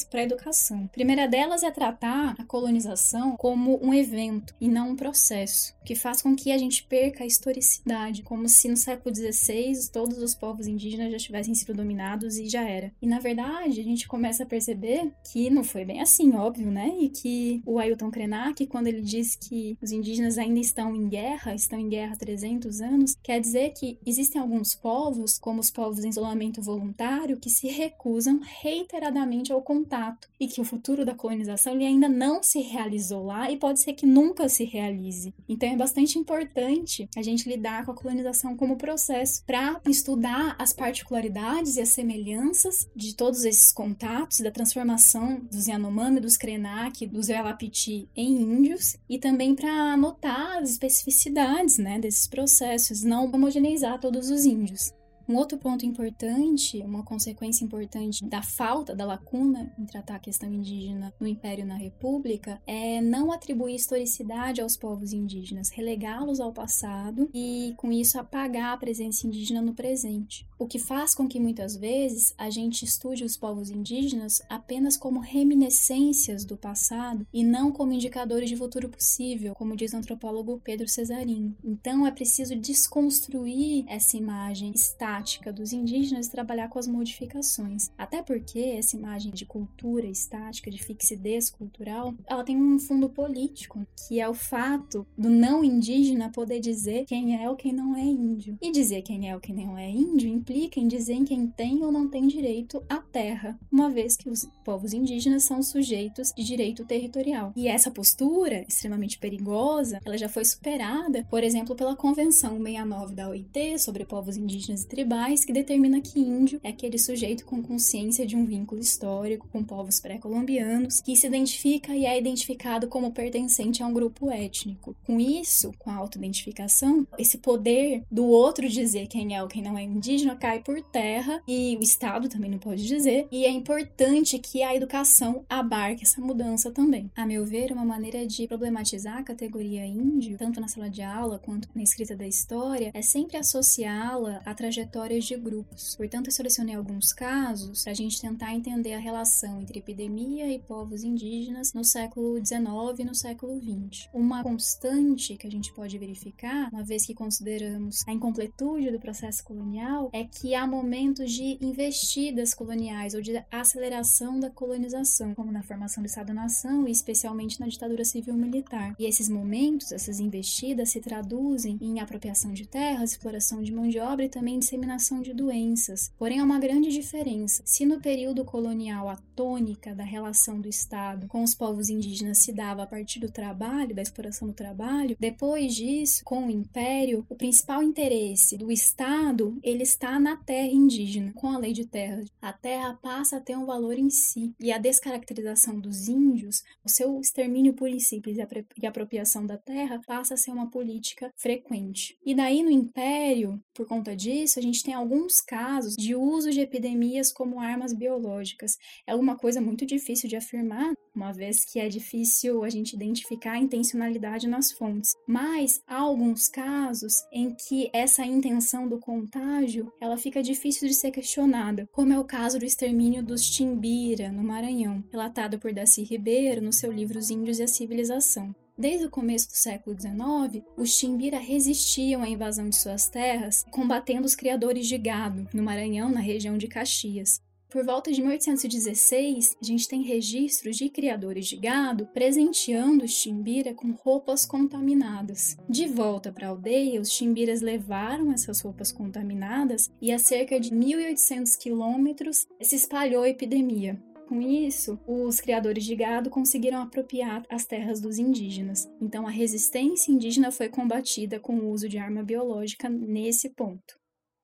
[0.09, 0.85] para a educação.
[0.85, 5.95] A primeira delas é tratar a colonização como um evento e não um processo, que
[5.95, 10.35] faz com que a gente perca a historicidade, como se no século XVI todos os
[10.35, 12.91] povos indígenas já tivessem sido dominados e já era.
[13.01, 16.95] E na verdade, a gente começa a perceber que não foi bem assim, óbvio, né?
[16.99, 21.55] E que o Ailton Krenak, quando ele diz que os indígenas ainda estão em guerra,
[21.55, 26.03] estão em guerra há 300 anos, quer dizer que existem alguns povos, como os povos
[26.03, 31.73] em isolamento voluntário, que se recusam reiteradamente ao contato e que o futuro da colonização
[31.73, 35.33] ele ainda não se realizou lá e pode ser que nunca se realize.
[35.47, 40.73] Então é bastante importante a gente lidar com a colonização como processo para estudar as
[40.73, 47.27] particularidades e as semelhanças de todos esses contatos da transformação dos Yanomami, dos Krenak, dos
[47.27, 54.29] Velapiti em índios e também para anotar as especificidades, né, desses processos, não homogeneizar todos
[54.29, 54.91] os índios.
[55.27, 60.51] Um outro ponto importante, uma consequência importante da falta, da lacuna em tratar a questão
[60.51, 66.51] indígena no Império e na República é não atribuir historicidade aos povos indígenas, relegá-los ao
[66.51, 70.45] passado e, com isso, apagar a presença indígena no presente.
[70.61, 75.19] O que faz com que muitas vezes a gente estude os povos indígenas apenas como
[75.19, 80.87] reminiscências do passado e não como indicadores de futuro possível, como diz o antropólogo Pedro
[80.87, 81.57] Cesarini.
[81.63, 87.89] Então é preciso desconstruir essa imagem estática dos indígenas trabalhar com as modificações.
[87.97, 93.83] Até porque essa imagem de cultura estática, de fixidez cultural, ela tem um fundo político,
[94.07, 98.03] que é o fato do não indígena poder dizer quem é ou quem não é
[98.03, 98.59] índio.
[98.61, 101.91] E dizer quem é ou quem não é índio implica em dizer quem tem ou
[101.91, 106.85] não tem direito à terra, uma vez que os povos indígenas são sujeitos de direito
[106.85, 107.51] territorial.
[107.55, 113.29] E essa postura, extremamente perigosa, ela já foi superada, por exemplo, pela Convenção 69 da
[113.29, 118.25] OIT sobre povos indígenas e tribais que determina que índio é aquele sujeito com consciência
[118.25, 123.83] de um vínculo histórico com povos pré-colombianos, que se identifica e é identificado como pertencente
[123.83, 124.95] a um grupo étnico.
[125.05, 129.77] Com isso, com a autoidentificação, esse poder do outro dizer quem é ou quem não
[129.77, 134.39] é indígena cai por terra e o Estado também não pode dizer, e é importante
[134.39, 137.11] que a educação abarque essa mudança também.
[137.15, 141.37] A meu ver, uma maneira de problematizar a categoria índio, tanto na sala de aula
[141.37, 145.95] quanto na escrita da história, é sempre associá-la à trajetória histórias de grupos.
[145.95, 150.59] Portanto, eu selecionei alguns casos para a gente tentar entender a relação entre epidemia e
[150.59, 154.07] povos indígenas no século XIX e no século XX.
[154.13, 159.43] Uma constante que a gente pode verificar, uma vez que consideramos a incompletude do processo
[159.43, 165.63] colonial, é que há momentos de investidas coloniais ou de aceleração da colonização, como na
[165.63, 168.95] formação do Estado-nação e especialmente na ditadura civil-militar.
[168.99, 173.99] E esses momentos, essas investidas, se traduzem em apropriação de terras, exploração de mão de
[173.99, 176.11] obra e também disseminação de doenças.
[176.17, 177.63] Porém, há uma grande diferença.
[177.65, 182.51] Se no período colonial a tônica da relação do Estado com os povos indígenas se
[182.51, 187.35] dava a partir do trabalho, da exploração do trabalho, depois disso, com o Império, o
[187.35, 192.23] principal interesse do Estado ele está na terra indígena, com a lei de terra.
[192.41, 196.89] A terra passa a ter um valor em si e a descaracterização dos índios, o
[196.89, 198.37] seu extermínio por princípios
[198.81, 202.17] e apropriação da terra passa a ser uma política frequente.
[202.25, 206.61] E daí no Império, por conta disso, a gente tem alguns casos de uso de
[206.61, 208.77] epidemias como armas biológicas.
[209.05, 213.53] É uma coisa muito difícil de afirmar, uma vez que é difícil a gente identificar
[213.53, 215.11] a intencionalidade nas fontes.
[215.27, 221.11] Mas há alguns casos em que essa intenção do contágio, ela fica difícil de ser
[221.11, 226.61] questionada, como é o caso do extermínio dos Timbira, no Maranhão, relatado por Daci Ribeiro
[226.61, 228.55] no seu livro Os Índios e a Civilização.
[228.77, 234.25] Desde o começo do século XIX, os Timbira resistiam à invasão de suas terras, combatendo
[234.25, 237.41] os criadores de gado no Maranhão, na região de Caxias.
[237.71, 243.73] Por volta de 1816, a gente tem registros de criadores de gado presenteando os timbira
[243.73, 245.55] com roupas contaminadas.
[245.69, 250.69] De volta para a aldeia, os timbiras levaram essas roupas contaminadas e a cerca de
[250.69, 253.97] 1.800 quilômetros se espalhou a epidemia.
[254.27, 258.89] Com isso, os criadores de gado conseguiram apropriar as terras dos indígenas.
[259.01, 264.00] Então, a resistência indígena foi combatida com o uso de arma biológica nesse ponto.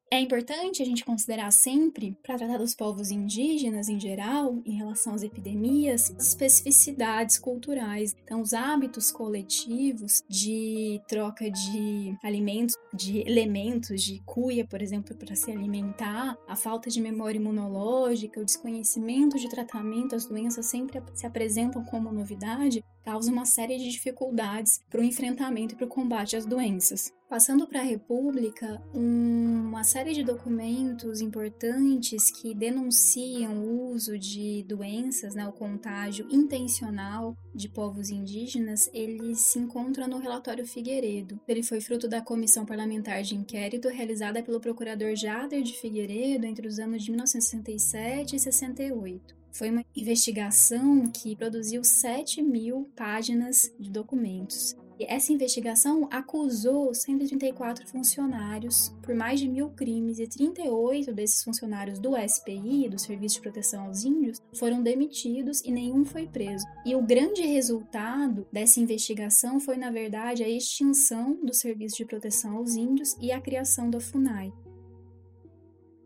[0.10, 5.14] É importante a gente considerar sempre, para tratar dos povos indígenas em geral, em relação
[5.14, 8.16] às epidemias, especificidades culturais.
[8.24, 15.36] Então, os hábitos coletivos de troca de alimentos, de elementos, de cuia, por exemplo, para
[15.36, 21.28] se alimentar, a falta de memória imunológica, o desconhecimento de tratamento, as doenças sempre se
[21.28, 26.38] apresentam como novidade, causa uma série de dificuldades para o enfrentamento e para o combate
[26.38, 27.12] às doenças.
[27.30, 35.36] Passando para a República, uma série de documentos importantes que denunciam o uso de doenças,
[35.36, 41.38] né, o contágio intencional de povos indígenas, eles se encontram no relatório Figueiredo.
[41.46, 46.66] Ele foi fruto da comissão parlamentar de inquérito realizada pelo procurador Jader de Figueiredo entre
[46.66, 49.36] os anos de 1967 e 68.
[49.52, 58.90] Foi uma investigação que produziu 7 mil páginas de documentos essa investigação acusou 134 funcionários
[59.04, 63.86] por mais de mil crimes e 38 desses funcionários do SPI, do Serviço de Proteção
[63.86, 66.66] aos Índios, foram demitidos e nenhum foi preso.
[66.86, 72.58] E o grande resultado dessa investigação foi, na verdade, a extinção do Serviço de Proteção
[72.58, 74.52] aos Índios e a criação da FUNAI.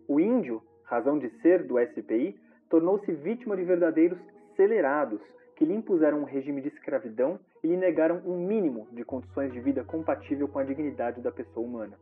[0.08, 2.36] O índio, razão de ser do SPI,
[2.69, 4.19] tornou-se vítima de verdadeiros
[4.51, 5.21] acelerados
[5.56, 9.60] que lhe impuseram um regime de escravidão e lhe negaram um mínimo de condições de
[9.60, 11.97] vida compatível com a dignidade da pessoa humana.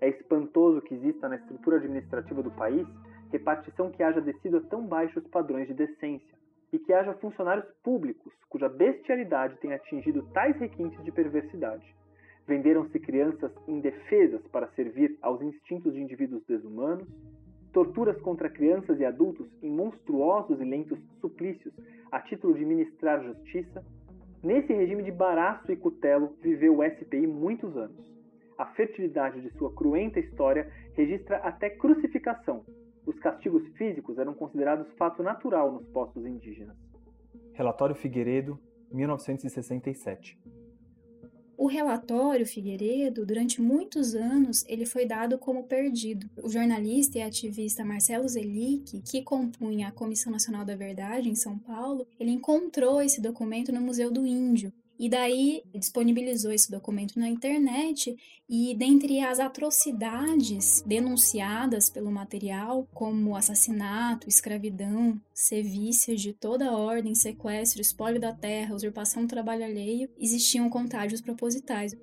[0.00, 2.86] É espantoso que exista na estrutura administrativa do país
[3.30, 6.34] repartição que haja descido a tão baixos padrões de decência
[6.72, 11.84] e que haja funcionários públicos cuja bestialidade tenha atingido tais requintes de perversidade.
[12.46, 17.08] Venderam-se crianças indefesas para servir aos instintos de indivíduos desumanos,
[17.72, 21.72] torturas contra crianças e adultos em monstruosos e lentos suplícios
[22.10, 23.82] a título de ministrar justiça,
[24.42, 28.12] nesse regime de baraço e cutelo viveu o SPI muitos anos.
[28.58, 32.64] A fertilidade de sua cruenta história registra até crucificação.
[33.06, 36.76] Os castigos físicos eram considerados fato natural nos postos indígenas.
[37.52, 38.58] Relatório Figueiredo,
[38.92, 40.38] 1967.
[41.62, 46.28] O relatório Figueiredo, durante muitos anos, ele foi dado como perdido.
[46.42, 51.56] O jornalista e ativista Marcelo Zelic, que compunha a Comissão Nacional da Verdade em São
[51.56, 57.28] Paulo, ele encontrou esse documento no Museu do Índio e daí disponibilizou esse documento na
[57.28, 58.16] internet
[58.48, 67.80] e dentre as atrocidades denunciadas pelo material, como assassinato, escravidão, sevícias de toda ordem, sequestro,
[67.80, 71.96] espólio da terra, usurpação do trabalho alheio, existiam contágios propositais.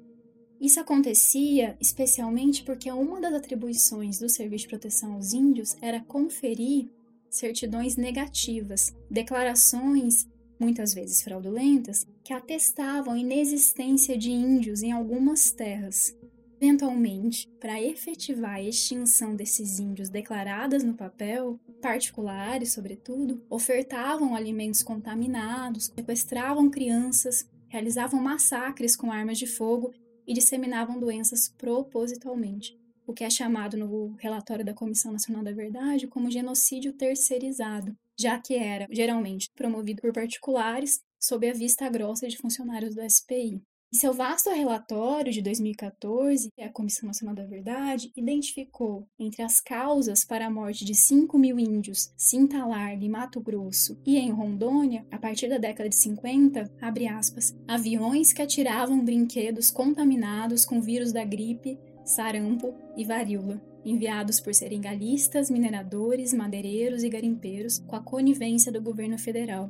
[0.59, 6.89] Isso acontecia especialmente porque uma das atribuições do Serviço de Proteção aos Índios era conferir
[7.29, 10.27] certidões negativas, declarações
[10.59, 16.15] muitas vezes fraudulentas, que atestavam a inexistência de índios em algumas terras.
[16.61, 25.85] Eventualmente, para efetivar a extinção desses índios declaradas no papel, particulares, sobretudo, ofertavam alimentos contaminados,
[25.95, 29.93] sequestravam crianças, realizavam massacres com armas de fogo
[30.27, 36.07] e disseminavam doenças propositalmente, o que é chamado no relatório da Comissão Nacional da Verdade
[36.07, 42.37] como genocídio terceirizado, já que era geralmente promovido por particulares sob a vista grossa de
[42.37, 43.61] funcionários do SPI.
[43.91, 50.23] Em seu vasto relatório de 2014, a Comissão Nacional da Verdade identificou entre as causas
[50.23, 55.07] para a morte de 5 mil índios Cinta Larga em Mato Grosso e em Rondônia,
[55.09, 61.11] a partir da década de 50, abre aspas, aviões que atiravam brinquedos contaminados com vírus
[61.11, 68.71] da gripe, sarampo e varíola, enviados por seringalistas, mineradores, madeireiros e garimpeiros com a conivência
[68.71, 69.69] do governo federal.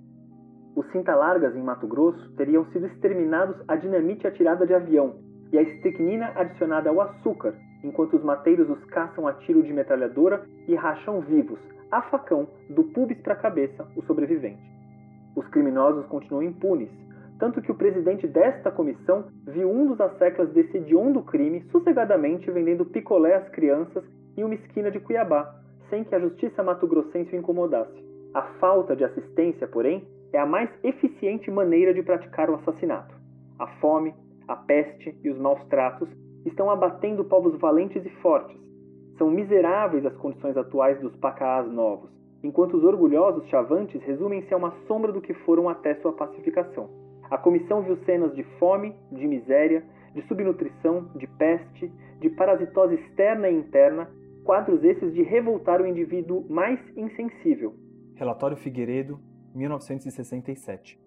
[0.76, 5.16] Os cinta-largas em Mato Grosso teriam sido exterminados a dinamite atirada de avião
[5.52, 10.46] e a estricnina adicionada ao açúcar enquanto os mateiros os caçam a tiro de metralhadora
[10.68, 11.60] e racham vivos,
[11.92, 14.62] a facão, do pubis para a cabeça, o sobrevivente.
[15.36, 16.90] Os criminosos continuam impunes,
[17.40, 22.86] tanto que o presidente desta comissão viu um dos asseclas desse hediondo crime sossegadamente vendendo
[22.86, 24.04] picolé às crianças
[24.38, 25.56] em uma esquina de Cuiabá,
[25.90, 27.98] sem que a justiça mato-grossense o incomodasse.
[28.34, 33.16] A falta de assistência, porém, é a mais eficiente maneira de praticar o assassinato.
[33.58, 34.14] A fome,
[34.48, 36.10] a peste e os maus tratos
[36.46, 38.58] estão abatendo povos valentes e fortes.
[39.18, 42.10] São miseráveis as condições atuais dos pacaás novos,
[42.44, 47.09] enquanto os orgulhosos chavantes resumem-se a uma sombra do que foram até sua pacificação.
[47.30, 53.50] A comissão viu cenas de fome, de miséria, de subnutrição, de peste, de parasitose externa
[53.50, 54.10] e interna,
[54.44, 57.76] quadros esses de revoltar o indivíduo mais insensível.
[58.16, 59.20] Relatório Figueiredo,
[59.54, 61.00] 1967.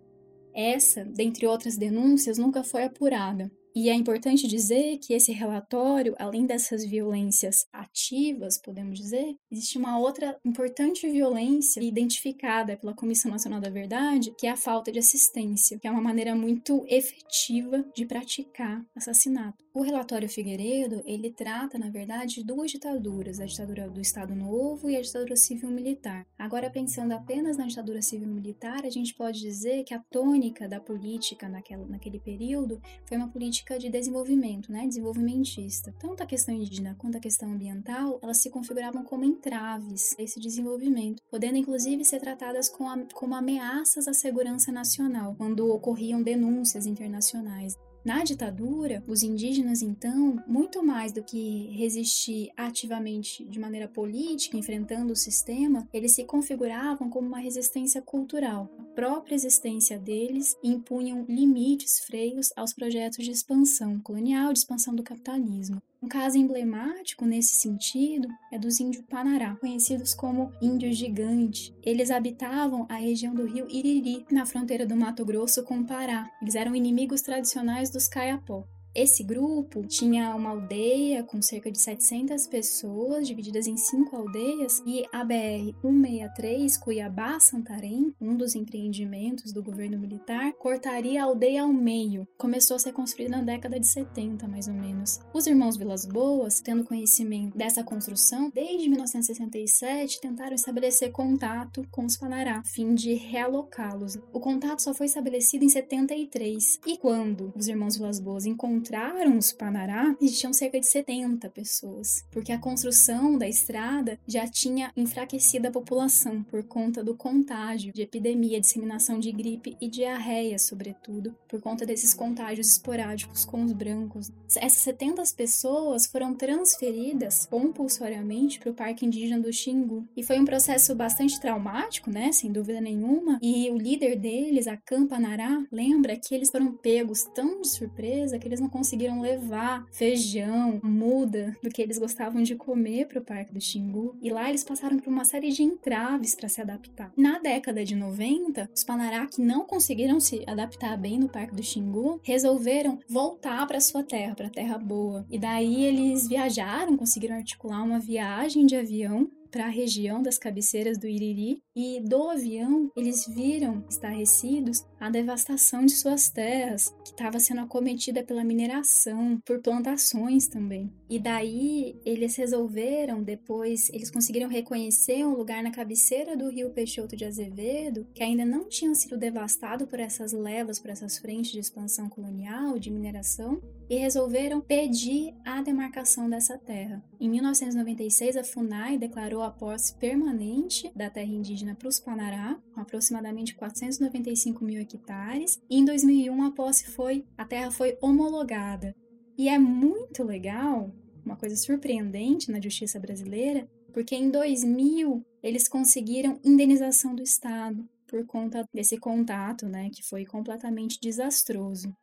[0.55, 3.51] Essa, dentre outras denúncias, nunca foi apurada.
[3.75, 9.99] E é importante dizer que esse relatório, além dessas violências ativas, podemos dizer, existe uma
[9.99, 15.79] outra importante violência identificada pela Comissão Nacional da Verdade, que é a falta de assistência,
[15.79, 19.65] que é uma maneira muito efetiva de praticar assassinato.
[19.73, 24.91] O relatório Figueiredo, ele trata, na verdade, de duas ditaduras, a ditadura do Estado Novo
[24.91, 26.27] e a ditadura civil-militar.
[26.39, 31.49] Agora, pensando apenas na ditadura civil-militar, a gente pode dizer que a tônica da política
[31.49, 35.95] naquela, naquele período foi uma política de desenvolvimento, né, desenvolvimentista.
[35.99, 40.41] Tanto a questão indígena quanto a questão ambiental, elas se configuravam como entraves a esse
[40.41, 47.77] desenvolvimento, podendo inclusive ser tratadas como, como ameaças à segurança nacional, quando ocorriam denúncias internacionais.
[48.05, 55.13] Na ditadura, os indígenas, então, muito mais do que resistir ativamente de maneira política, enfrentando
[55.13, 58.69] o sistema, eles se configuravam como uma resistência cultural.
[58.77, 65.05] A própria existência deles impunham limites, freios aos projetos de expansão colonial, de expansão do
[65.05, 65.81] capitalismo.
[66.03, 71.73] Um caso emblemático nesse sentido é dos índios Panará, conhecidos como índios gigante.
[71.81, 76.29] Eles habitavam a região do rio Iriri, na fronteira do Mato Grosso com o Pará.
[76.43, 78.67] Eles eram inimigos tradicionais dos Caiapó.
[78.95, 85.07] Esse grupo tinha uma aldeia com cerca de 700 pessoas, divididas em cinco aldeias, e
[85.11, 92.29] a BR-163 Cuiabá-Santarém, um dos empreendimentos do governo militar, cortaria a aldeia ao meio.
[92.37, 95.21] Começou a ser construída na década de 70, mais ou menos.
[95.33, 102.19] Os irmãos Vilas Boas, tendo conhecimento dessa construção, desde 1967 tentaram estabelecer contato com os
[102.19, 104.19] Panará, a fim de realocá-los.
[104.35, 109.39] O contato só foi estabelecido em 73, e quando os irmãos Vilas Boas encontraram encontraram
[109.39, 115.69] os Panará, existiam cerca de 70 pessoas, porque a construção da estrada já tinha enfraquecido
[115.69, 121.61] a população por conta do contágio de epidemia, disseminação de gripe e diarreia, sobretudo, por
[121.61, 124.33] conta desses contágios esporádicos com os brancos.
[124.57, 130.09] Essas 70 pessoas foram transferidas compulsoriamente para o Parque Indígena do Xingu.
[130.17, 134.77] E foi um processo bastante traumático, né, sem dúvida nenhuma, e o líder deles, a
[134.77, 140.81] Campanará, lembra que eles foram pegos tão de surpresa que eles não conseguiram levar feijão,
[140.83, 144.17] muda do que eles gostavam de comer para o Parque do Xingu.
[144.23, 147.13] E lá eles passaram por uma série de entraves para se adaptar.
[147.17, 151.63] Na década de 90, os Panará que não conseguiram se adaptar bem no Parque do
[151.63, 155.27] Xingu resolveram voltar para sua terra, para a Terra Boa.
[155.31, 160.97] E daí eles viajaram, conseguiram articular uma viagem de avião para a região das cabeceiras
[160.97, 167.41] do Iriri e do avião eles viram estarrecidos a devastação de suas terras, que estava
[167.41, 170.93] sendo acometida pela mineração, por plantações também.
[171.11, 177.17] E daí eles resolveram, depois, eles conseguiram reconhecer um lugar na cabeceira do rio Peixoto
[177.17, 181.59] de Azevedo, que ainda não tinha sido devastado por essas levas, por essas frentes de
[181.59, 187.05] expansão colonial, de mineração, e resolveram pedir a demarcação dessa terra.
[187.21, 192.81] Em 1996, a FUNAI declarou a posse permanente da terra indígena para os Panará, com
[192.81, 198.95] aproximadamente 495 mil hectares, e em 2001 a posse foi, a terra foi homologada.
[199.37, 200.91] E é muito legal,
[201.25, 208.27] uma coisa surpreendente na justiça brasileira, porque em 2000 eles conseguiram indenização do Estado por
[208.27, 211.95] conta desse contato, né, que foi completamente desastroso.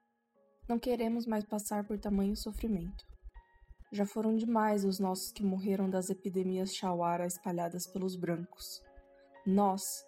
[0.67, 3.05] Não queremos mais passar por tamanho sofrimento.
[3.91, 8.81] Já foram demais os nossos que morreram das epidemias chauara espalhadas pelos brancos.
[9.45, 10.03] Nós,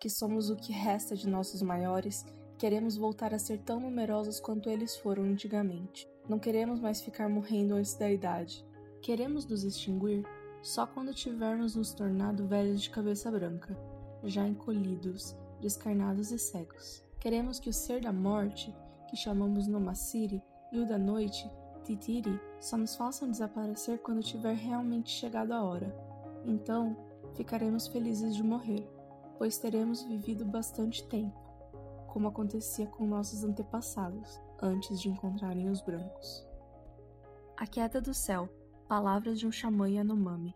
[0.00, 2.24] que somos o que resta de nossos maiores,
[2.56, 6.08] queremos voltar a ser tão numerosos quanto eles foram antigamente.
[6.28, 8.64] Não queremos mais ficar morrendo antes da idade.
[9.02, 10.24] Queremos nos extinguir
[10.62, 13.76] só quando tivermos nos tornado velhos de cabeça branca,
[14.24, 17.02] já encolhidos, descarnados e cegos.
[17.20, 18.74] Queremos que o ser da morte,
[19.08, 21.50] que chamamos Nomasiri, e o da noite,
[21.84, 25.94] Titiri só nos façam desaparecer quando tiver realmente chegado a hora.
[26.44, 26.96] Então,
[27.34, 28.86] ficaremos felizes de morrer,
[29.38, 31.38] pois teremos vivido bastante tempo,
[32.08, 36.46] como acontecia com nossos antepassados antes de encontrarem os brancos.
[37.56, 38.48] A Queda do Céu
[38.88, 40.54] Palavras de um Xamã Yanomami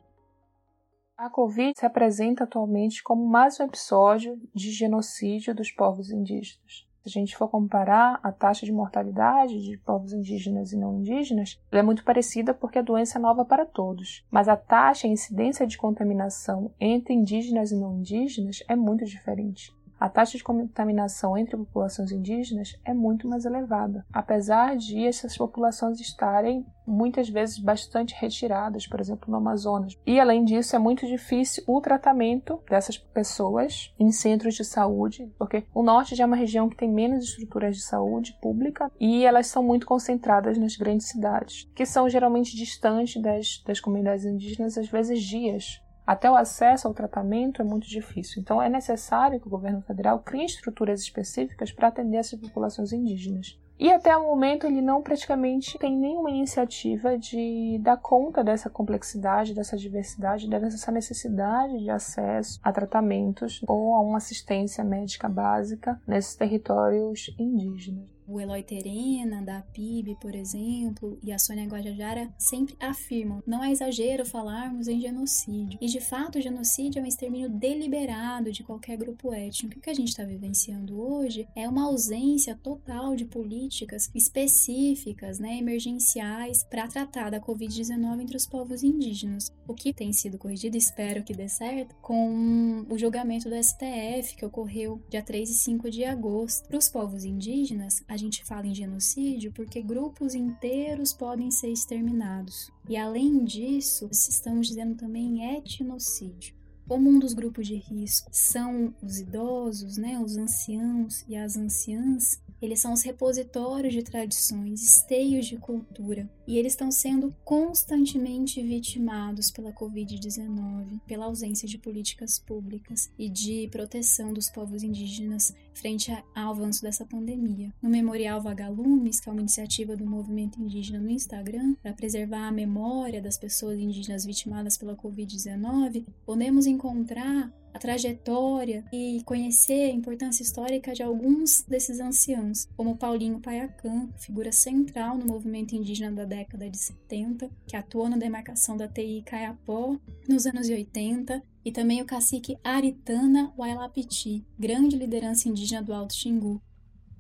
[1.23, 6.89] a Covid se apresenta atualmente como mais um episódio de genocídio dos povos indígenas.
[7.03, 11.61] Se a gente for comparar a taxa de mortalidade de povos indígenas e não indígenas,
[11.71, 14.25] ela é muito parecida porque a doença é nova para todos.
[14.31, 19.75] Mas a taxa e incidência de contaminação entre indígenas e não indígenas é muito diferente
[20.03, 26.01] a taxa de contaminação entre populações indígenas é muito mais elevada, apesar de essas populações
[26.01, 29.97] estarem muitas vezes bastante retiradas, por exemplo, no Amazonas.
[30.05, 35.65] E além disso, é muito difícil o tratamento dessas pessoas em centros de saúde, porque
[35.73, 39.47] o norte já é uma região que tem menos estruturas de saúde pública e elas
[39.47, 44.89] são muito concentradas nas grandes cidades, que são geralmente distantes das, das comunidades indígenas, às
[44.89, 48.41] vezes dias até o acesso ao tratamento é muito difícil.
[48.41, 53.59] Então, é necessário que o governo federal crie estruturas específicas para atender essas populações indígenas.
[53.79, 59.55] E até o momento ele não praticamente tem nenhuma iniciativa de dar conta dessa complexidade,
[59.55, 66.37] dessa diversidade, dessa necessidade de acesso a tratamentos ou a uma assistência médica básica nesses
[66.37, 73.43] territórios indígenas o Eloy Terena, da PIB, por exemplo, e a Sônia Guajajara sempre afirmam:
[73.47, 75.79] não é exagero falarmos em genocídio.
[75.81, 79.79] E de fato, o genocídio é um extermínio deliberado de qualquer grupo étnico.
[79.79, 85.59] O que a gente está vivenciando hoje é uma ausência total de políticas específicas, né,
[85.59, 89.53] emergenciais, para tratar da Covid-19 entre os povos indígenas.
[89.67, 94.45] O que tem sido corrigido, espero que dê certo, com o julgamento do STF que
[94.45, 96.69] ocorreu dia 3 e 5 de agosto.
[96.69, 102.71] Para os povos indígenas, a gente fala em genocídio porque grupos inteiros podem ser exterminados.
[102.87, 106.55] E além disso, estamos dizendo também etnocídio.
[106.89, 112.41] Como um dos grupos de risco são os idosos, né, os anciãos e as anciãs,
[112.63, 119.51] eles são os repositórios de tradições, esteios de cultura, e eles estão sendo constantemente vitimados
[119.51, 126.53] pela Covid-19, pela ausência de políticas públicas e de proteção dos povos indígenas frente ao
[126.53, 127.73] avanço dessa pandemia.
[127.83, 132.53] No Memorial Vagalumes, que é uma iniciativa do movimento indígena no Instagram para preservar a
[132.53, 140.43] memória das pessoas indígenas vitimadas pela Covid-19, podemos encontrar a trajetória e conhecer a importância
[140.43, 146.69] histórica de alguns desses anciãos, como Paulinho Paiacan, figura central no movimento indígena da década
[146.69, 149.97] de 70, que atuou na demarcação da TI Caiapó
[150.29, 156.61] nos anos 80, e também o cacique Aritana Wailapiti, grande liderança indígena do Alto Xingu.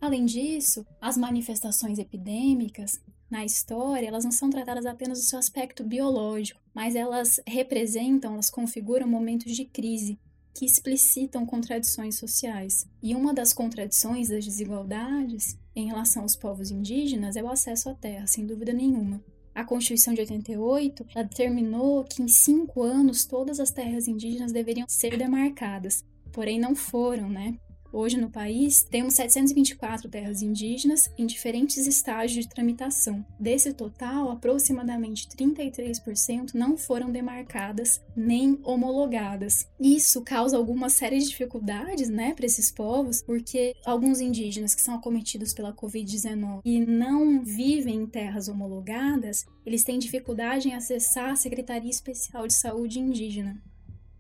[0.01, 3.01] Além disso, as manifestações epidêmicas
[3.33, 8.51] na história, elas não são tratadas apenas do seu aspecto biológico, mas elas representam, elas
[8.51, 10.19] configuram momentos de crise,
[10.55, 12.87] que explicitam contradições sociais.
[13.03, 17.95] E uma das contradições das desigualdades em relação aos povos indígenas é o acesso à
[17.95, 19.25] terra, sem dúvida nenhuma.
[19.55, 25.17] A Constituição de 88 determinou que em cinco anos todas as terras indígenas deveriam ser
[25.17, 27.57] demarcadas, porém não foram, né?
[27.93, 33.25] Hoje no país, temos 724 terras indígenas em diferentes estágios de tramitação.
[33.39, 39.69] Desse total, aproximadamente 33% não foram demarcadas nem homologadas.
[39.79, 44.95] Isso causa alguma série de dificuldades, né, para esses povos, porque alguns indígenas que são
[44.95, 51.37] acometidos pela Covid-19 e não vivem em terras homologadas, eles têm dificuldade em acessar a
[51.37, 53.61] Secretaria Especial de Saúde Indígena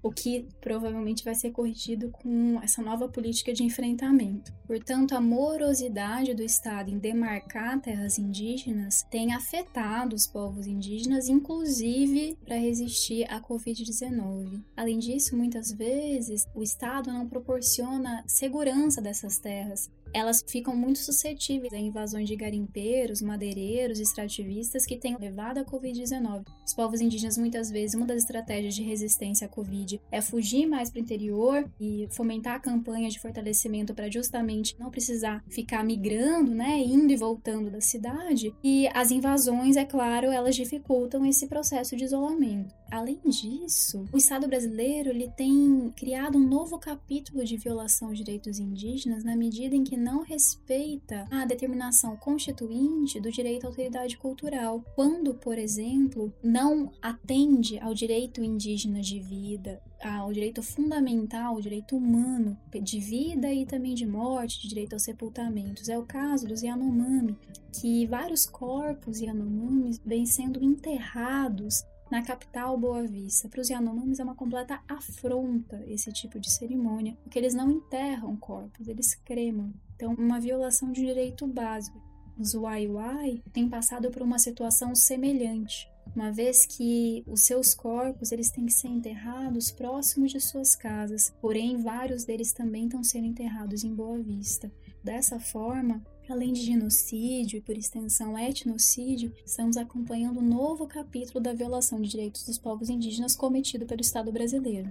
[0.03, 4.53] o que provavelmente vai ser corrigido com essa nova política de enfrentamento.
[4.66, 12.36] Portanto, a morosidade do Estado em demarcar terras indígenas tem afetado os povos indígenas, inclusive
[12.44, 14.62] para resistir à Covid-19.
[14.76, 21.72] Além disso, muitas vezes o Estado não proporciona segurança dessas terras, elas ficam muito suscetíveis
[21.72, 26.44] a invasões de garimpeiros, madeireiros, extrativistas que têm levado a Covid-19.
[26.66, 30.90] Os povos indígenas, muitas vezes, uma das estratégias de resistência à Covid é fugir mais
[30.90, 36.78] para o interior e fomentar campanhas de fortalecimento para justamente não precisar ficar migrando, né,
[36.78, 38.54] indo e voltando da cidade.
[38.62, 42.74] E as invasões, é claro, elas dificultam esse processo de isolamento.
[42.92, 48.58] Além disso, o Estado brasileiro ele tem criado um novo capítulo de violação aos direitos
[48.58, 54.84] indígenas na medida em que não respeita a determinação constituinte do direito à alteridade cultural.
[54.94, 61.96] Quando, por exemplo, não atende ao direito indígena de vida, ao direito fundamental, ao direito
[61.96, 65.88] humano de vida e também de morte, de direito aos sepultamentos.
[65.88, 67.38] É o caso dos Yanomami,
[67.80, 73.48] que vários corpos Yanomamis vêm sendo enterrados na capital Boa Vista.
[73.48, 78.36] Para os Yanomamis é uma completa afronta esse tipo de cerimônia, porque eles não enterram
[78.36, 79.72] corpos, eles cremam.
[80.03, 82.03] Então, uma violação de direito básico.
[82.36, 88.50] Os Waiwai têm passado por uma situação semelhante, uma vez que os seus corpos eles
[88.50, 93.84] têm que ser enterrados próximos de suas casas, porém vários deles também estão sendo enterrados
[93.84, 94.72] em Boa Vista.
[95.05, 101.53] Dessa forma, Além de genocídio e, por extensão, etnocídio, estamos acompanhando um novo capítulo da
[101.53, 104.90] violação de direitos dos povos indígenas cometido pelo Estado brasileiro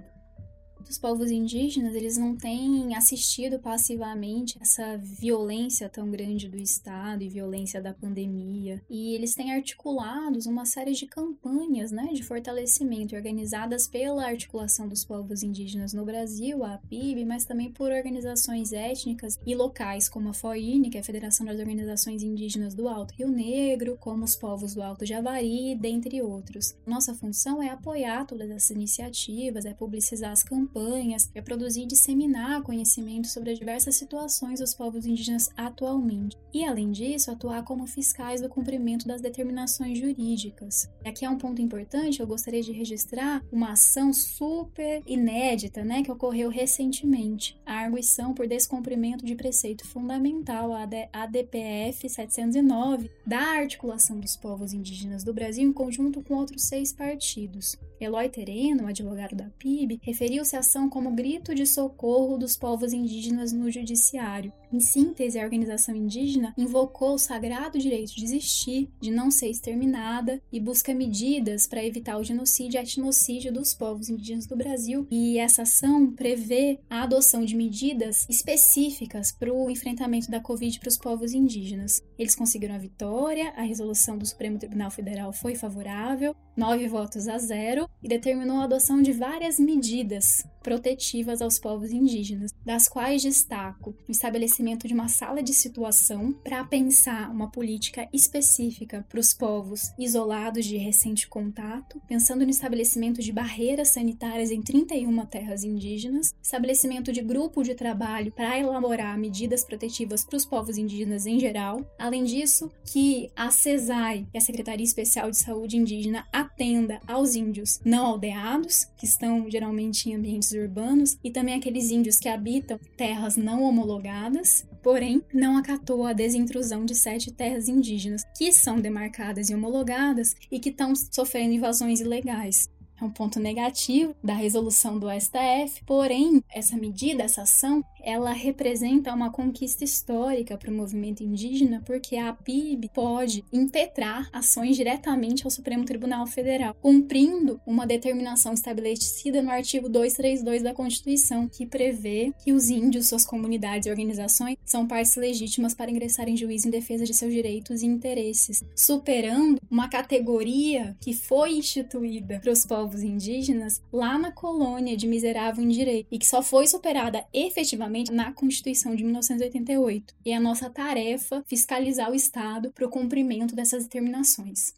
[0.82, 7.28] dos povos indígenas, eles não têm assistido passivamente essa violência tão grande do Estado e
[7.28, 8.82] violência da pandemia.
[8.90, 15.04] E eles têm articulados uma série de campanhas né, de fortalecimento organizadas pela Articulação dos
[15.04, 20.34] Povos Indígenas no Brasil, a APIB, mas também por organizações étnicas e locais, como a
[20.34, 24.74] FOINE, que é a Federação das Organizações Indígenas do Alto Rio Negro, como os povos
[24.74, 26.74] do Alto Javari, dentre outros.
[26.86, 31.86] Nossa função é apoiar todas essas iniciativas, é publicizar as campanhas campanhas, é produzir e
[31.86, 36.36] disseminar conhecimento sobre as diversas situações dos povos indígenas atualmente.
[36.52, 40.90] E, além disso, atuar como fiscais do cumprimento das determinações jurídicas.
[41.04, 46.10] Aqui é um ponto importante, eu gostaria de registrar uma ação super inédita, né, que
[46.10, 47.58] ocorreu recentemente.
[47.66, 55.24] A arguição por descumprimento de preceito fundamental, a ADPF 709, da Articulação dos Povos Indígenas
[55.24, 57.78] do Brasil em conjunto com outros seis partidos.
[58.04, 63.52] Eloy Tereno, advogado da PIB, referiu-se à ação como grito de socorro dos povos indígenas
[63.52, 64.52] no judiciário.
[64.72, 70.40] Em síntese, a organização indígena invocou o sagrado direito de existir, de não ser exterminada
[70.50, 75.06] e busca medidas para evitar o genocídio e etnocídio dos povos indígenas do Brasil.
[75.10, 80.88] E essa ação prevê a adoção de medidas específicas para o enfrentamento da Covid para
[80.88, 82.02] os povos indígenas.
[82.18, 87.36] Eles conseguiram a vitória, a resolução do Supremo Tribunal Federal foi favorável, nove votos a
[87.36, 93.94] zero, e determinou a adoção de várias medidas protetivas aos povos indígenas, das quais destaco
[94.08, 99.92] o estabelecimento de uma sala de situação para pensar uma política específica para os povos
[99.98, 107.12] isolados de recente contato, pensando no estabelecimento de barreiras sanitárias em 31 terras indígenas, estabelecimento
[107.12, 111.84] de grupo de trabalho para elaborar medidas protetivas para os povos indígenas em geral.
[111.98, 117.34] Além disso, que a CESAI, que é a Secretaria Especial de Saúde Indígena, atenda aos
[117.34, 122.78] índios não aldeados, que estão geralmente em ambientes urbanos, e também aqueles índios que habitam
[122.96, 129.50] terras não homologadas, porém não acatou a desintrusão de sete terras indígenas, que são demarcadas
[129.50, 132.68] e homologadas e que estão sofrendo invasões ilegais
[133.02, 139.14] é um ponto negativo da resolução do STF, porém, essa medida, essa ação, ela representa
[139.14, 145.50] uma conquista histórica para o movimento indígena, porque a PIB pode impetrar ações diretamente ao
[145.50, 152.52] Supremo Tribunal Federal, cumprindo uma determinação estabelecida no artigo 232 da Constituição, que prevê que
[152.52, 157.04] os índios, suas comunidades e organizações são partes legítimas para ingressar em juízo em defesa
[157.04, 163.02] de seus direitos e interesses, superando uma categoria que foi instituída para os povos povos
[163.02, 168.94] indígenas lá na colônia de miserável indireito e que só foi superada efetivamente na Constituição
[168.94, 170.14] de 1988.
[170.24, 174.74] E é a nossa tarefa fiscalizar o Estado para o cumprimento dessas determinações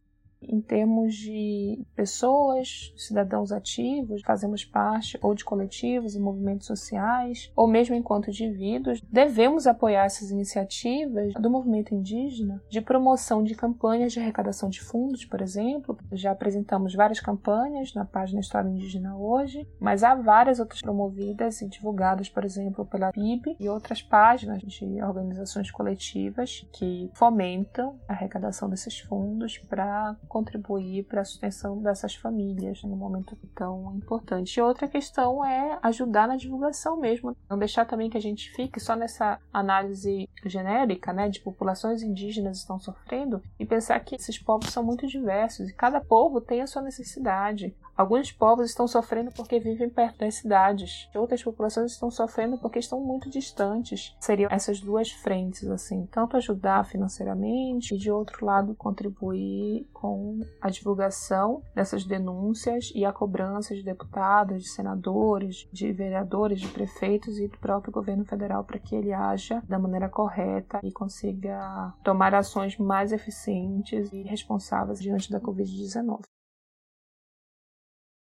[0.49, 7.67] em termos de pessoas, cidadãos ativos, fazemos parte ou de coletivos e movimentos sociais, ou
[7.67, 14.21] mesmo enquanto indivíduos, devemos apoiar essas iniciativas do movimento indígena de promoção de campanhas de
[14.21, 15.99] arrecadação de fundos, por exemplo.
[16.13, 21.69] Já apresentamos várias campanhas na página História Indígena hoje, mas há várias outras promovidas e
[21.69, 28.69] divulgadas, por exemplo, pela PIB e outras páginas de organizações coletivas que fomentam a arrecadação
[28.69, 34.59] desses fundos para contribuir para a sustentação dessas famílias num momento tão importante.
[34.59, 38.81] E outra questão é ajudar na divulgação mesmo, não deixar também que a gente fique
[38.81, 44.71] só nessa análise genérica, né, de populações indígenas estão sofrendo e pensar que esses povos
[44.71, 47.73] são muito diversos e cada povo tem a sua necessidade.
[47.97, 53.01] Alguns povos estão sofrendo porque vivem perto das cidades, outras populações estão sofrendo porque estão
[53.01, 54.17] muito distantes.
[54.19, 60.69] Seriam essas duas frentes, assim, tanto ajudar financeiramente e, de outro lado, contribuir com a
[60.71, 67.47] divulgação dessas denúncias e a cobrança de deputados, de senadores, de vereadores, de prefeitos e
[67.47, 72.77] do próprio governo federal para que ele haja da maneira correta e consiga tomar ações
[72.77, 76.23] mais eficientes e responsáveis diante da Covid-19.